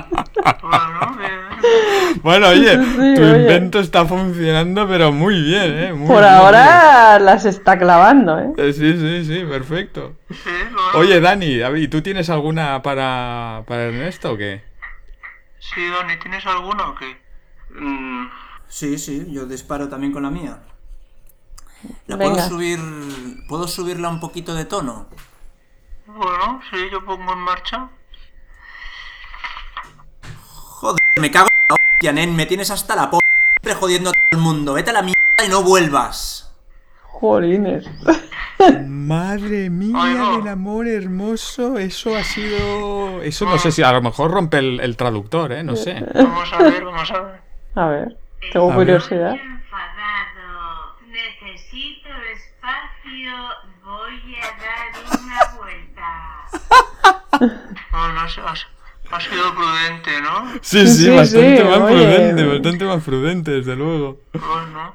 bueno, 2.23 2.49
oye, 2.49 2.71
Sí, 2.77 3.15
tu 3.17 3.23
oye. 3.23 3.41
invento 3.41 3.81
está 3.81 4.05
funcionando, 4.07 4.87
pero 4.89 5.13
muy 5.13 5.41
bien, 5.43 5.79
¿eh? 5.79 5.93
Muy 5.93 6.07
Por 6.07 6.21
bien, 6.21 6.33
ahora 6.33 7.19
las 7.19 7.45
está 7.45 7.79
clavando, 7.79 8.39
¿eh? 8.39 8.53
Eh, 8.57 8.73
Sí, 8.73 8.93
sí, 8.97 9.25
sí, 9.25 9.45
perfecto. 9.45 10.15
Sí, 10.31 10.37
bueno. 10.63 10.99
Oye, 10.99 11.21
Dani, 11.21 11.61
¿y 11.77 11.89
tú 11.89 12.03
tienes 12.03 12.31
alguna 12.31 12.83
para, 12.83 13.63
para 13.67 13.85
Ernesto 13.85 14.33
o 14.33 14.37
qué? 14.37 14.63
Sí, 15.75 15.89
Dani, 15.89 16.17
¿tienes 16.19 16.47
alguna 16.47 16.89
o 16.89 16.95
qué? 16.95 17.21
Mm, 17.71 18.29
sí, 18.69 18.99
sí, 18.99 19.27
yo 19.31 19.47
disparo 19.47 19.89
también 19.89 20.13
con 20.13 20.23
la 20.23 20.31
mía. 20.31 20.63
¿La 22.07 22.17
puedo 22.17 22.39
subir. 22.49 22.81
¿Puedo 23.49 23.69
subirla 23.69 24.09
un 24.09 24.21
poquito 24.21 24.55
de 24.55 24.65
tono? 24.65 25.07
Bueno, 26.07 26.61
sí, 26.71 26.77
yo 26.91 27.05
pongo 27.05 27.33
en 27.33 27.39
marcha. 27.39 27.91
Joder, 30.51 31.01
me 31.21 31.31
cago 31.31 31.49
en 31.49 31.69
la 31.69 31.75
hostia, 31.75 32.13
nen, 32.13 32.37
me 32.37 32.47
tienes 32.47 32.71
hasta 32.71 32.97
la 32.97 33.11
p. 33.11 33.19
Siempre 33.63 33.81
jodiendo 33.81 34.11
a 34.11 34.13
todo 34.13 34.23
el 34.33 34.39
mundo. 34.39 34.73
Vete 34.75 34.91
a 34.91 34.95
la 34.95 35.03
mierda 35.03 35.45
y 35.45 35.49
no 35.49 35.63
vuelvas. 35.63 36.46
Jolines. 37.21 37.85
Madre 38.87 39.71
mía 39.71 40.15
no. 40.17 40.39
del 40.39 40.49
amor 40.49 40.87
hermoso, 40.89 41.79
eso 41.79 42.15
ha 42.17 42.25
sido... 42.25 43.23
Eso 43.23 43.45
no 43.47 43.59
sé 43.59 43.71
si 43.73 43.83
a 43.83 43.93
lo 43.93 44.03
mejor 44.03 44.31
rompe 44.31 44.59
el, 44.59 44.81
el 44.81 44.97
traductor, 44.97 45.53
¿eh? 45.53 45.63
No 45.63 45.77
sé. 45.77 46.05
Vamos 46.15 46.53
a 46.53 46.59
ver, 46.63 46.85
vamos 46.85 47.11
a 47.11 47.21
ver. 47.21 47.41
A 47.75 47.87
ver, 47.89 48.17
tengo 48.53 48.67
A 48.73 48.77
ver. 48.77 48.87
curiosidad. 48.87 49.33
enfadado. 49.35 50.97
Necesito 51.09 52.09
espacio. 52.35 53.35
Voy 53.85 54.37
a 54.37 54.47
dar 54.61 55.21
una 55.23 55.41
vuelta. 55.57 56.13
Bueno, 57.93 58.21
has, 58.21 58.39
has- 58.39 58.67
has 59.11 59.25
sido 59.25 59.55
prudente, 59.55 60.21
¿no? 60.23 60.53
Sí, 60.63 60.87
sí, 60.87 61.05
sí, 61.05 61.11
bastante 61.11 61.59
sí, 61.59 61.65
más 61.65 61.79
oye. 61.79 61.95
prudente, 61.95 62.45
bastante 62.47 62.85
más 62.87 63.03
prudente, 63.05 63.51
desde 63.53 63.77
luego. 63.77 64.19
Bueno, 64.33 64.95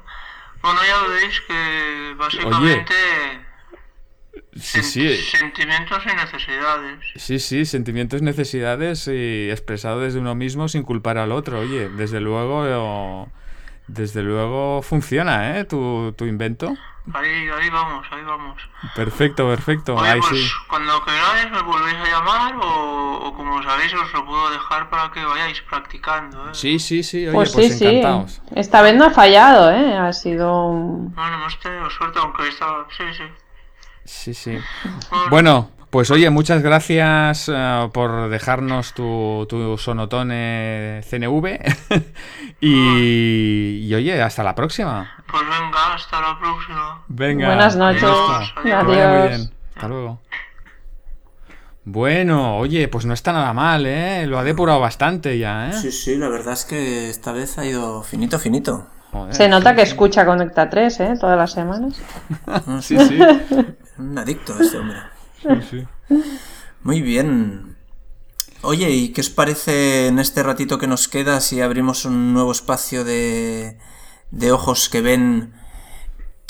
bueno, 0.62 0.80
ya 0.86 1.08
veis 1.08 1.40
que 1.42 2.14
básicamente 2.16 2.94
Sí, 4.54 4.82
sí, 4.82 5.16
sentimientos 5.16 6.02
y 6.04 6.14
necesidades. 6.16 6.98
sí, 7.16 7.38
sí, 7.38 7.64
sentimientos, 7.64 8.22
necesidades 8.22 9.06
y 9.08 9.50
expresado 9.50 10.00
desde 10.00 10.18
uno 10.20 10.34
mismo 10.34 10.68
sin 10.68 10.82
culpar 10.82 11.18
al 11.18 11.32
otro. 11.32 11.60
Oye, 11.60 11.88
desde 11.90 12.20
luego, 12.20 13.30
desde 13.88 14.22
luego 14.22 14.82
funciona, 14.82 15.58
¿eh? 15.58 15.64
Tu, 15.64 16.12
tu 16.16 16.24
invento. 16.26 16.74
Ahí, 17.14 17.48
ahí 17.50 17.68
vamos, 17.70 18.06
ahí 18.12 18.22
vamos. 18.22 18.62
Perfecto, 18.94 19.48
perfecto. 19.48 19.96
Oye, 19.96 20.08
Ahí 20.08 20.20
pues 20.20 20.40
sí. 20.40 20.50
cuando 20.68 21.04
queráis 21.04 21.50
me 21.50 21.60
volvéis 21.62 21.96
a 21.96 22.04
llamar 22.04 22.54
o, 22.56 23.26
o 23.26 23.34
como 23.34 23.60
sabéis 23.62 23.92
os 23.92 24.12
lo 24.12 24.24
puedo 24.24 24.50
dejar 24.50 24.88
para 24.88 25.10
que 25.10 25.24
vayáis 25.24 25.60
practicando, 25.62 26.50
¿eh? 26.50 26.54
Sí, 26.54 26.78
sí, 26.78 27.02
sí, 27.02 27.26
oye, 27.26 27.34
Pues 27.34 27.52
pues, 27.52 27.76
sí, 27.76 27.78
sí. 27.78 28.02
Esta 28.54 28.82
vez 28.82 28.94
no 28.94 29.06
ha 29.06 29.10
fallado, 29.10 29.70
¿eh? 29.72 29.96
Ha 29.98 30.12
sido... 30.12 30.66
un- 30.68 31.12
Bueno, 31.14 31.34
hemos 31.34 31.58
tenido 31.58 31.90
suerte, 31.90 32.20
aunque 32.20 32.46
estaba... 32.48 32.86
Sí, 32.96 33.04
sí. 33.16 33.24
Sí, 34.04 34.34
sí. 34.34 34.58
Bueno, 35.28 35.70
pues 35.92 36.10
oye, 36.10 36.30
muchas 36.30 36.62
gracias 36.62 37.50
eh, 37.52 37.90
por 37.92 38.30
dejarnos 38.30 38.94
tu, 38.94 39.44
tu 39.46 39.76
sonotone 39.76 41.02
CNV. 41.06 41.60
y, 42.62 43.86
y 43.86 43.94
oye, 43.94 44.22
hasta 44.22 44.42
la 44.42 44.54
próxima. 44.54 45.22
Pues 45.30 45.42
venga, 45.42 45.94
hasta 45.94 46.18
la 46.18 46.38
próxima. 46.40 47.04
Venga. 47.08 47.46
Buenas 47.48 47.76
noches. 47.76 48.04
Adiós, 48.04 48.84
muy 48.84 48.94
bien. 48.96 49.52
Hasta 49.74 49.88
luego. 49.88 50.18
Bueno, 51.84 52.56
oye, 52.56 52.88
pues 52.88 53.04
no 53.04 53.12
está 53.12 53.34
nada 53.34 53.52
mal, 53.52 53.84
¿eh? 53.84 54.26
Lo 54.26 54.38
ha 54.38 54.44
depurado 54.44 54.80
bastante 54.80 55.36
ya, 55.36 55.68
¿eh? 55.68 55.72
Sí, 55.74 55.92
sí, 55.92 56.16
la 56.16 56.30
verdad 56.30 56.54
es 56.54 56.64
que 56.64 57.10
esta 57.10 57.32
vez 57.32 57.58
ha 57.58 57.66
ido 57.66 58.02
finito, 58.02 58.38
finito. 58.38 58.86
Joder. 59.10 59.34
Se 59.34 59.46
nota 59.46 59.74
que 59.74 59.82
escucha 59.82 60.24
Conecta 60.24 60.70
3, 60.70 61.00
¿eh? 61.00 61.14
Todas 61.20 61.36
las 61.36 61.52
semanas. 61.52 62.00
Sí, 62.80 62.96
sí. 62.96 63.18
Un 63.98 64.16
adicto 64.16 64.58
este 64.58 64.78
hombre. 64.78 65.11
Sí, 65.42 65.48
sí. 65.70 65.86
Muy 66.82 67.00
bien. 67.02 67.76
Oye, 68.62 68.90
¿y 68.90 69.08
qué 69.12 69.20
os 69.22 69.30
parece 69.30 70.06
en 70.08 70.18
este 70.18 70.42
ratito 70.42 70.78
que 70.78 70.86
nos 70.86 71.08
queda 71.08 71.40
si 71.40 71.60
abrimos 71.60 72.04
un 72.04 72.32
nuevo 72.32 72.52
espacio 72.52 73.04
de, 73.04 73.78
de 74.30 74.52
ojos 74.52 74.88
que 74.88 75.00
ven, 75.00 75.52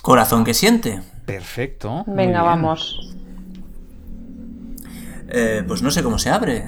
corazón 0.02 0.44
que 0.44 0.55
siente? 0.55 1.02
Perfecto. 1.24 2.05
Venga, 2.07 2.40
bien. 2.40 2.44
vamos. 2.44 3.14
Eh, 5.35 5.64
pues 5.66 5.81
no 5.83 5.90
sé 5.90 6.02
cómo 6.02 6.18
se 6.18 6.28
abre. 6.31 6.66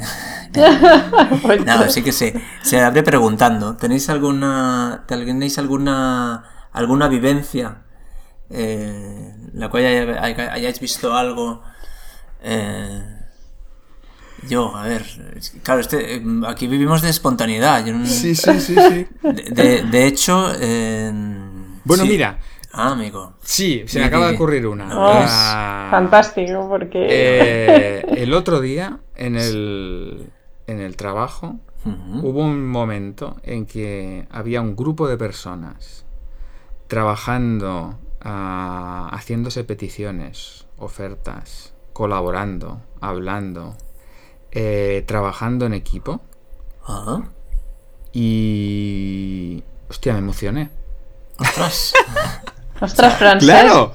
Nada, 1.67 1.89
sí 1.91 2.03
que 2.03 2.13
se, 2.13 2.41
se 2.63 2.81
abre 2.81 3.03
preguntando. 3.03 3.77
¿Tenéis 3.77 4.09
alguna, 4.09 5.05
tenéis 5.07 5.59
alguna, 5.59 6.69
alguna 6.73 7.09
vivencia 7.09 7.83
eh, 8.51 9.35
la 9.53 9.69
cual 9.69 9.85
haya- 9.87 10.23
haya- 10.23 10.53
hayáis 10.53 10.81
visto 10.81 11.15
algo? 11.15 11.63
Eh, 12.47 13.03
yo, 14.49 14.77
a 14.77 14.87
ver, 14.87 15.05
claro, 15.63 15.81
este, 15.81 16.17
eh, 16.17 16.23
aquí 16.47 16.67
vivimos 16.67 17.01
de 17.03 17.09
espontaneidad. 17.11 17.85
yo 17.87 17.95
no- 17.95 18.05
Sí, 18.07 18.35
sí, 18.35 18.61
sí, 18.61 18.77
sí. 18.81 19.07
de, 19.23 19.43
de- 19.51 19.83
de 19.85 20.07
hecho, 20.07 20.53
eh, 20.61 21.11
Bueno, 21.85 22.03
sí. 22.05 22.09
mira, 22.11 22.39
Ah, 22.73 22.93
amigo. 22.93 23.35
sí, 23.43 23.85
se 23.87 24.01
me 24.01 24.05
acaba 24.07 24.29
de 24.29 24.35
ocurrir 24.35 24.67
una. 24.67 24.87
Oh, 24.99 25.23
Ah, 25.27 25.89
Fantástico, 25.91 26.67
porque... 26.69 27.07
eh, 27.09 28.05
el 28.17 28.35
otro 28.35 28.61
día, 28.61 28.99
en 29.17 29.37
el, 29.37 30.31
en 30.67 30.81
el 30.81 30.97
trabajo, 30.97 31.59
hubo 31.87 32.41
un 32.41 32.67
momento 32.67 33.37
en 33.43 33.67
que 33.67 34.27
había 34.31 34.61
un 34.63 34.75
grupo 34.75 35.07
de 35.09 35.17
personas 35.19 36.05
trabajando, 36.89 37.99
ah, 38.23 39.09
haciéndose 39.13 39.65
peticiones, 39.65 40.67
ofertas, 40.79 41.74
colaborando, 41.95 42.83
hablando, 43.01 43.77
eh, 44.53 45.03
trabajando 45.07 45.65
en 45.65 45.73
equipo 45.73 46.21
Ah, 46.87 47.23
y... 48.13 49.63
Hostia, 49.89 50.13
me 50.13 50.19
emocioné. 50.21 50.71
ostras. 51.39 51.95
Ostras, 52.81 53.17
Francés. 53.17 53.49
Claro, 53.49 53.93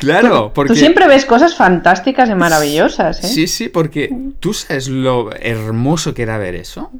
claro, 0.00 0.52
porque... 0.54 0.72
Tú 0.72 0.78
siempre 0.78 1.06
ves 1.06 1.26
cosas 1.26 1.54
fantásticas 1.54 2.28
y 2.30 2.34
maravillosas, 2.34 3.22
¿eh? 3.22 3.28
Sí, 3.28 3.46
sí, 3.46 3.68
porque 3.68 4.10
tú 4.40 4.54
sabes 4.54 4.88
lo 4.88 5.30
hermoso 5.36 6.14
que 6.14 6.22
era 6.22 6.38
ver 6.38 6.54
eso. 6.54 6.90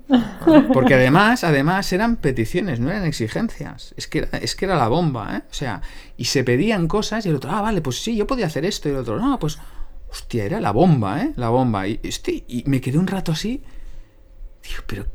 Porque 0.72 0.94
además, 0.94 1.42
además 1.42 1.90
eran 1.92 2.16
peticiones, 2.16 2.78
no 2.80 2.90
eran 2.90 3.04
exigencias. 3.04 3.94
Es 3.96 4.06
que 4.06 4.18
era, 4.18 4.38
es 4.38 4.54
que 4.54 4.66
era 4.66 4.76
la 4.76 4.88
bomba, 4.88 5.38
¿eh? 5.38 5.42
O 5.50 5.54
sea, 5.54 5.80
y 6.16 6.26
se 6.26 6.44
pedían 6.44 6.86
cosas 6.86 7.24
y 7.26 7.30
el 7.30 7.36
otro, 7.36 7.50
ah, 7.50 7.62
vale, 7.62 7.80
pues 7.80 8.00
sí, 8.02 8.14
yo 8.14 8.26
podía 8.26 8.46
hacer 8.46 8.64
esto. 8.66 8.88
Y 8.88 8.92
el 8.92 8.98
otro, 8.98 9.18
no, 9.18 9.38
pues, 9.38 9.58
hostia, 10.12 10.44
era 10.44 10.60
la 10.60 10.70
bomba, 10.70 11.22
¿eh? 11.22 11.32
La 11.36 11.48
bomba. 11.48 11.88
Y, 11.88 11.98
este, 12.04 12.44
y 12.46 12.62
me 12.66 12.80
quedé 12.80 12.98
un 12.98 13.06
rato 13.08 13.32
así. 13.32 13.62
Digo, 14.62 14.82
pero 14.86 15.06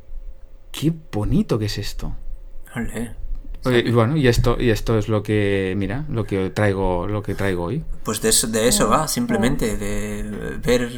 qué 0.72 0.92
bonito 1.12 1.58
que 1.58 1.66
es 1.66 1.78
esto. 1.78 2.16
Oye, 3.66 3.84
Y 3.86 3.92
bueno, 3.92 4.18
y 4.18 4.28
esto, 4.28 4.58
y 4.60 4.70
esto 4.72 4.98
es 4.98 5.08
lo 5.08 5.24
que, 5.24 5.74
mira, 5.78 6.06
lo 6.10 6.26
que 6.26 6.50
traigo, 6.50 7.08
lo 7.08 7.22
que 7.24 7.34
traigo 7.36 7.64
hoy. 7.66 7.84
Pues 8.04 8.22
de 8.22 8.30
eso, 8.30 8.48
de 8.48 8.68
eso 8.68 8.88
va, 8.90 9.08
simplemente, 9.08 9.78
de 9.78 10.58
ver, 10.64 10.92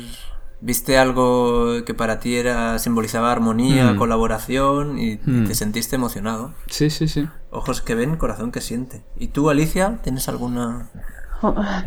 viste 0.61 0.97
algo 0.97 1.83
que 1.85 1.93
para 1.93 2.19
ti 2.19 2.35
era 2.35 2.77
simbolizaba 2.79 3.31
armonía, 3.31 3.93
Mm. 3.93 3.97
colaboración 3.97 4.99
y 4.99 5.19
Mm. 5.25 5.45
te 5.47 5.55
sentiste 5.55 5.95
emocionado. 5.95 6.53
Sí, 6.67 6.89
sí, 6.89 7.07
sí. 7.07 7.27
Ojos 7.49 7.81
que 7.81 7.95
ven, 7.95 8.17
corazón 8.17 8.51
que 8.51 8.61
siente. 8.61 9.03
¿Y 9.17 9.27
tú, 9.27 9.49
Alicia, 9.49 9.99
tienes 10.03 10.27
alguna? 10.29 10.89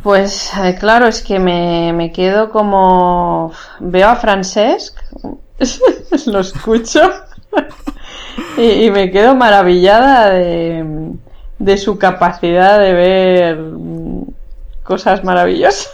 Pues 0.03 0.51
eh, 0.57 0.77
claro, 0.79 1.07
es 1.07 1.23
que 1.23 1.38
me, 1.38 1.93
me 1.93 2.11
quedo 2.11 2.51
como... 2.51 3.53
Veo 3.81 4.09
a 4.09 4.17
Francesc, 4.17 4.99
lo 6.27 6.41
escucho 6.41 7.01
y, 8.57 8.91
me 8.91 9.11
quedo 9.11 9.35
maravillada 9.35 10.31
de, 10.31 11.12
de 11.59 11.77
su 11.77 11.99
capacidad 11.99 12.79
de 12.79 12.93
ver 12.95 13.57
mm, 13.59 14.25
cosas 14.83 15.23
maravillosas. 15.23 15.91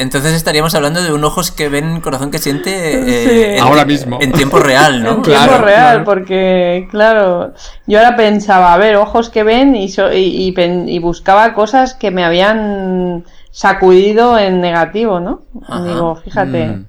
En- 0.00 0.06
entonces 0.06 0.32
estaríamos 0.34 0.74
hablando 0.74 1.02
de 1.02 1.12
un 1.12 1.22
ojos 1.24 1.50
que 1.50 1.68
ven, 1.68 2.00
corazón 2.00 2.30
que 2.30 2.38
siente 2.38 2.70
eh, 2.74 3.28
Sí. 3.28 3.58
en, 3.58 3.60
Ahora 3.60 3.84
mismo. 3.84 4.18
en 4.20 4.32
tiempo 4.32 4.58
real, 4.58 5.02
¿no? 5.02 5.10
en 5.16 5.22
Claro, 5.22 5.48
tiempo 5.52 5.64
real, 5.66 5.88
claro. 5.90 6.04
porque, 6.04 6.88
claro, 6.90 7.54
yo 7.86 7.98
ahora 7.98 8.16
pensaba, 8.16 8.72
a 8.74 8.78
ver, 8.78 8.96
ojos 8.96 9.30
que 9.30 9.42
ven 9.42 9.76
y, 9.76 9.88
so- 9.88 10.12
y, 10.12 10.46
y 10.46 10.52
pen- 10.52 10.88
y 10.88 10.98
buscaba 10.98 11.52
cosas 11.54 11.94
que 11.94 12.10
me 12.10 12.24
habían 12.24 13.24
sacudido 13.50 14.38
en 14.38 14.60
negativo, 14.60 15.20
¿no? 15.20 15.42
Ajá. 15.68 15.84
Digo, 15.84 16.16
fíjate, 16.16 16.66
Mm. 16.68 16.84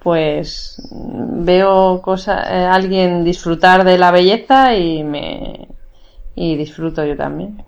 pues 0.00 0.80
veo 0.90 2.00
cosa, 2.02 2.42
eh, 2.48 2.66
alguien 2.66 3.24
disfrutar 3.24 3.82
de 3.84 3.98
la 3.98 4.10
belleza 4.10 4.74
y 4.76 5.02
me 5.04 5.68
y 6.34 6.54
disfruto 6.56 7.04
yo 7.04 7.16
también. 7.16 7.64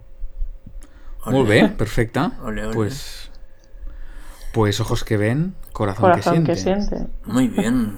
Muy 1.26 1.40
Ole. 1.40 1.50
bien, 1.54 1.72
perfecta. 1.76 2.32
Pues, 2.74 3.27
pues 4.52 4.80
ojos 4.80 5.04
que 5.04 5.16
ven, 5.16 5.54
corazón, 5.72 6.02
Corazón 6.02 6.44
que 6.44 6.52
que 6.52 6.56
siente. 6.56 6.96
siente. 6.96 7.06
Muy 7.24 7.48
bien. 7.48 7.96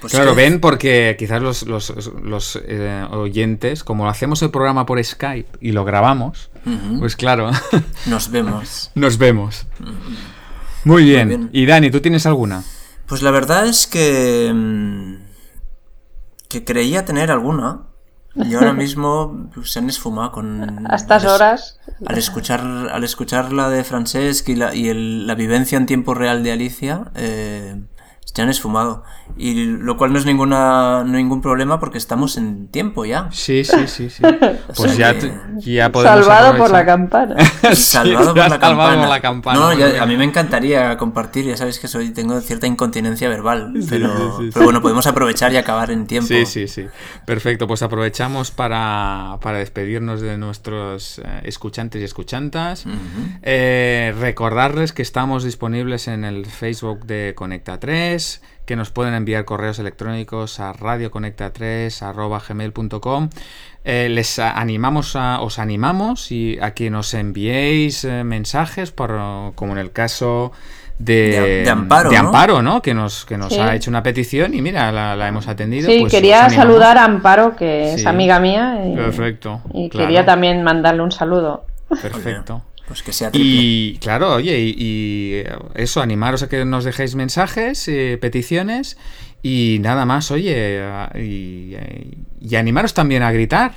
Pues 0.00 0.12
claro, 0.12 0.34
que- 0.34 0.42
ven 0.42 0.60
porque 0.60 1.16
quizás 1.18 1.40
los, 1.40 1.62
los- 1.66 2.12
los, 2.22 2.60
eh, 2.66 3.06
oyentes, 3.10 3.84
como 3.84 4.08
hacemos 4.08 4.42
el 4.42 4.50
programa 4.50 4.84
por 4.84 5.02
Skype 5.02 5.58
y 5.60 5.72
lo 5.72 5.84
grabamos, 5.84 6.50
pues 6.98 7.16
claro, 7.16 7.50
Nos 8.06 8.30
vemos. 8.30 8.90
nos 8.94 9.16
vemos. 9.18 9.66
Muy 10.84 11.04
bien. 11.04 11.28
bien. 11.28 11.50
Y 11.52 11.64
Dani, 11.66 11.90
¿tú 11.90 12.00
tienes 12.00 12.26
alguna? 12.26 12.62
Pues 13.06 13.22
la 13.22 13.30
verdad 13.30 13.66
es 13.66 13.86
que. 13.86 14.50
mm, 14.54 15.14
que 16.48 16.64
creía 16.64 17.04
tener 17.04 17.30
alguna. 17.30 17.82
Y 18.36 18.54
ahora 18.54 18.72
mismo 18.72 19.48
pues, 19.54 19.70
se 19.70 19.78
han 19.78 19.88
esfumado 19.88 20.32
con. 20.32 20.86
A 20.90 20.96
estas 20.96 21.24
horas. 21.24 21.78
Al 22.06 22.18
escuchar, 22.18 22.60
al 22.60 23.04
escuchar 23.04 23.52
la 23.52 23.68
de 23.70 23.84
Francesc 23.84 24.48
y 24.48 24.56
la, 24.56 24.74
y 24.74 24.88
el- 24.88 25.26
la 25.26 25.34
vivencia 25.36 25.78
en 25.78 25.86
tiempo 25.86 26.14
real 26.14 26.42
de 26.42 26.52
Alicia, 26.52 27.04
eh, 27.14 27.80
se 28.24 28.42
han 28.42 28.48
esfumado. 28.48 29.04
Y 29.36 29.64
lo 29.64 29.96
cual 29.96 30.12
no 30.12 30.18
es 30.18 30.26
ninguna, 30.26 31.02
no 31.04 31.12
ningún 31.16 31.40
problema 31.40 31.80
porque 31.80 31.98
estamos 31.98 32.36
en 32.36 32.68
tiempo 32.68 33.04
ya. 33.04 33.28
Sí, 33.32 33.64
sí, 33.64 33.86
sí, 33.86 34.10
sí. 34.10 34.22
Pues 34.76 34.92
sea 34.92 35.12
ya, 35.12 35.18
que- 35.18 35.28
te- 35.28 35.72
ya 35.74 35.90
podemos 35.92 36.24
Salvado 36.26 36.56
por 36.58 36.70
la 36.70 36.84
campana. 36.84 37.36
Sí, 37.62 37.76
Salvado, 37.76 38.34
ya 38.34 38.42
por 38.42 38.50
la, 38.50 38.58
salvado 38.58 38.60
campana. 38.60 39.00
por 39.00 39.08
la 39.08 39.20
campana. 39.20 39.60
No, 39.60 39.76
bien. 39.76 39.96
a 40.00 40.06
mí 40.06 40.16
me 40.16 40.24
encantaría 40.24 40.96
compartir, 40.96 41.44
ya 41.46 41.56
sabéis 41.56 41.78
que 41.78 41.88
soy 41.88 42.10
tengo 42.10 42.40
cierta 42.40 42.66
incontinencia 42.66 43.28
verbal, 43.28 43.72
pero, 43.88 44.38
sí, 44.38 44.44
sí, 44.46 44.50
pero 44.52 44.64
bueno, 44.66 44.82
podemos 44.82 45.06
aprovechar 45.06 45.52
y 45.52 45.56
acabar 45.56 45.90
en 45.90 46.06
tiempo. 46.06 46.28
Sí, 46.28 46.44
sí, 46.46 46.68
sí. 46.68 46.86
Perfecto, 47.24 47.66
pues 47.66 47.82
aprovechamos 47.82 48.50
para, 48.50 49.38
para 49.40 49.58
despedirnos 49.58 50.20
de 50.20 50.36
nuestros 50.38 51.18
eh, 51.20 51.40
escuchantes 51.44 52.00
y 52.02 52.04
escuchantas. 52.04 52.84
Eh, 53.42 54.14
recordarles 54.18 54.92
que 54.92 55.02
estamos 55.02 55.44
disponibles 55.44 56.08
en 56.08 56.24
el 56.24 56.46
Facebook 56.46 57.04
de 57.06 57.32
Conecta 57.34 57.78
3, 57.80 58.13
que 58.66 58.76
nos 58.76 58.90
pueden 58.90 59.14
enviar 59.14 59.44
correos 59.44 59.78
electrónicos 59.78 60.58
a 60.60 60.72
radioconecta3.gmail.com. 60.72 63.28
Eh, 63.84 64.08
les 64.10 64.38
animamos 64.38 65.16
a, 65.16 65.40
os 65.40 65.58
animamos 65.58 66.30
y 66.32 66.58
a 66.60 66.72
que 66.72 66.90
nos 66.90 67.12
enviéis 67.14 68.04
eh, 68.04 68.24
mensajes, 68.24 68.90
por, 68.90 69.10
como 69.54 69.72
en 69.72 69.78
el 69.78 69.92
caso 69.92 70.52
de, 70.98 71.40
De- 71.40 71.62
de 71.64 71.70
Amparo, 71.70 72.08
de 72.10 72.16
¿no? 72.18 72.26
Amparo, 72.28 72.62
¿no? 72.62 72.80
Que 72.80 72.94
nos, 72.94 73.26
que 73.26 73.36
nos 73.36 73.52
Sí. 73.52 73.58
ha 73.60 73.74
hecho 73.74 73.90
una 73.90 74.02
petición 74.02 74.54
y 74.54 74.62
mira, 74.62 74.90
la, 74.92 75.14
la 75.16 75.28
hemos 75.28 75.46
atendido. 75.48 75.90
Sí, 75.90 75.98
pues 76.00 76.12
quería 76.12 76.48
saludar 76.48 76.96
a 76.96 77.04
Amparo, 77.04 77.56
que 77.56 77.90
Sí. 77.94 78.00
es 78.00 78.06
amiga 78.06 78.40
mía. 78.40 78.78
Y, 78.86 78.94
Perfecto. 78.96 79.60
Y 79.74 79.90
claro, 79.90 80.06
quería 80.06 80.24
también 80.24 80.62
mandarle 80.62 81.02
un 81.02 81.12
saludo. 81.12 81.66
Perfecto. 82.00 82.62
Pues 82.86 83.02
que 83.02 83.12
sea 83.12 83.30
triple. 83.30 83.50
Y 83.50 83.98
claro, 83.98 84.34
oye, 84.34 84.58
y, 84.58 84.74
y, 84.76 85.34
eh, 85.36 85.56
eso, 85.74 86.02
animaros 86.02 86.42
a 86.42 86.48
que 86.48 86.64
nos 86.64 86.84
dejéis 86.84 87.14
mensajes, 87.14 87.88
eh, 87.88 88.18
peticiones 88.20 88.98
y 89.42 89.78
nada 89.80 90.04
más, 90.04 90.30
oye, 90.30 90.82
y, 91.14 91.74
eh, 91.74 92.18
y 92.40 92.56
animaros 92.56 92.92
también 92.94 93.22
a 93.22 93.32
gritar, 93.32 93.72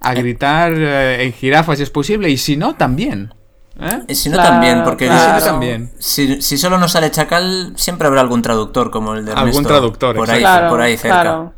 a 0.00 0.14
gritar 0.14 0.72
eh, 0.76 1.24
en 1.24 1.32
jirafa 1.32 1.76
si 1.76 1.82
es 1.82 1.90
posible 1.90 2.30
y 2.30 2.36
si 2.36 2.56
no, 2.56 2.74
también. 2.76 3.32
¿eh? 3.80 4.02
Y 4.08 4.14
si 4.14 4.28
no 4.28 4.36
Claro, 4.36 4.50
también, 4.50 4.82
porque 4.84 5.06
claro. 5.06 5.40
Si 5.40 5.46
también. 5.46 5.90
Si, 5.98 6.42
si 6.42 6.58
solo 6.58 6.78
nos 6.78 6.92
sale 6.92 7.10
chacal, 7.10 7.72
siempre 7.76 8.06
habrá 8.08 8.20
algún 8.20 8.42
traductor 8.42 8.90
como 8.90 9.14
el 9.14 9.24
de 9.24 9.32
Algún 9.32 9.48
Ernesto, 9.48 9.68
traductor, 9.68 10.16
por 10.16 10.30
ahí, 10.30 10.40
Claro, 10.40 10.68
por 10.70 10.80
ahí 10.80 10.96
cerca. 10.96 11.20
claro. 11.22 11.52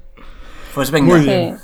Pues 0.74 0.90
venga, 0.90 1.16
Muy 1.16 1.24
Sí. 1.24 1.54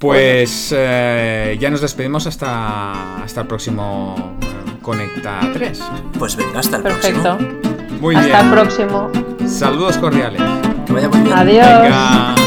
Pues 0.00 0.74
eh, 0.74 1.58
ya 1.60 1.68
nos 1.68 1.82
despedimos 1.82 2.26
hasta, 2.26 3.22
hasta 3.22 3.42
el 3.42 3.46
próximo 3.46 4.34
Conecta 4.80 5.40
3. 5.52 5.82
Pues 6.18 6.36
venga, 6.36 6.60
hasta 6.60 6.78
el 6.78 6.82
próximo. 6.84 7.22
Perfecto. 7.22 8.00
Muy 8.00 8.16
bien. 8.16 8.24
Hasta 8.24 8.40
el 8.40 8.50
próximo. 8.50 9.10
Saludos 9.46 9.98
cordiales. 9.98 10.40
Que 10.86 10.92
vaya 10.94 11.10
muy. 11.10 11.30
Adiós. 11.30 11.82
Venga, 11.82 12.32
hasta. 12.32 12.40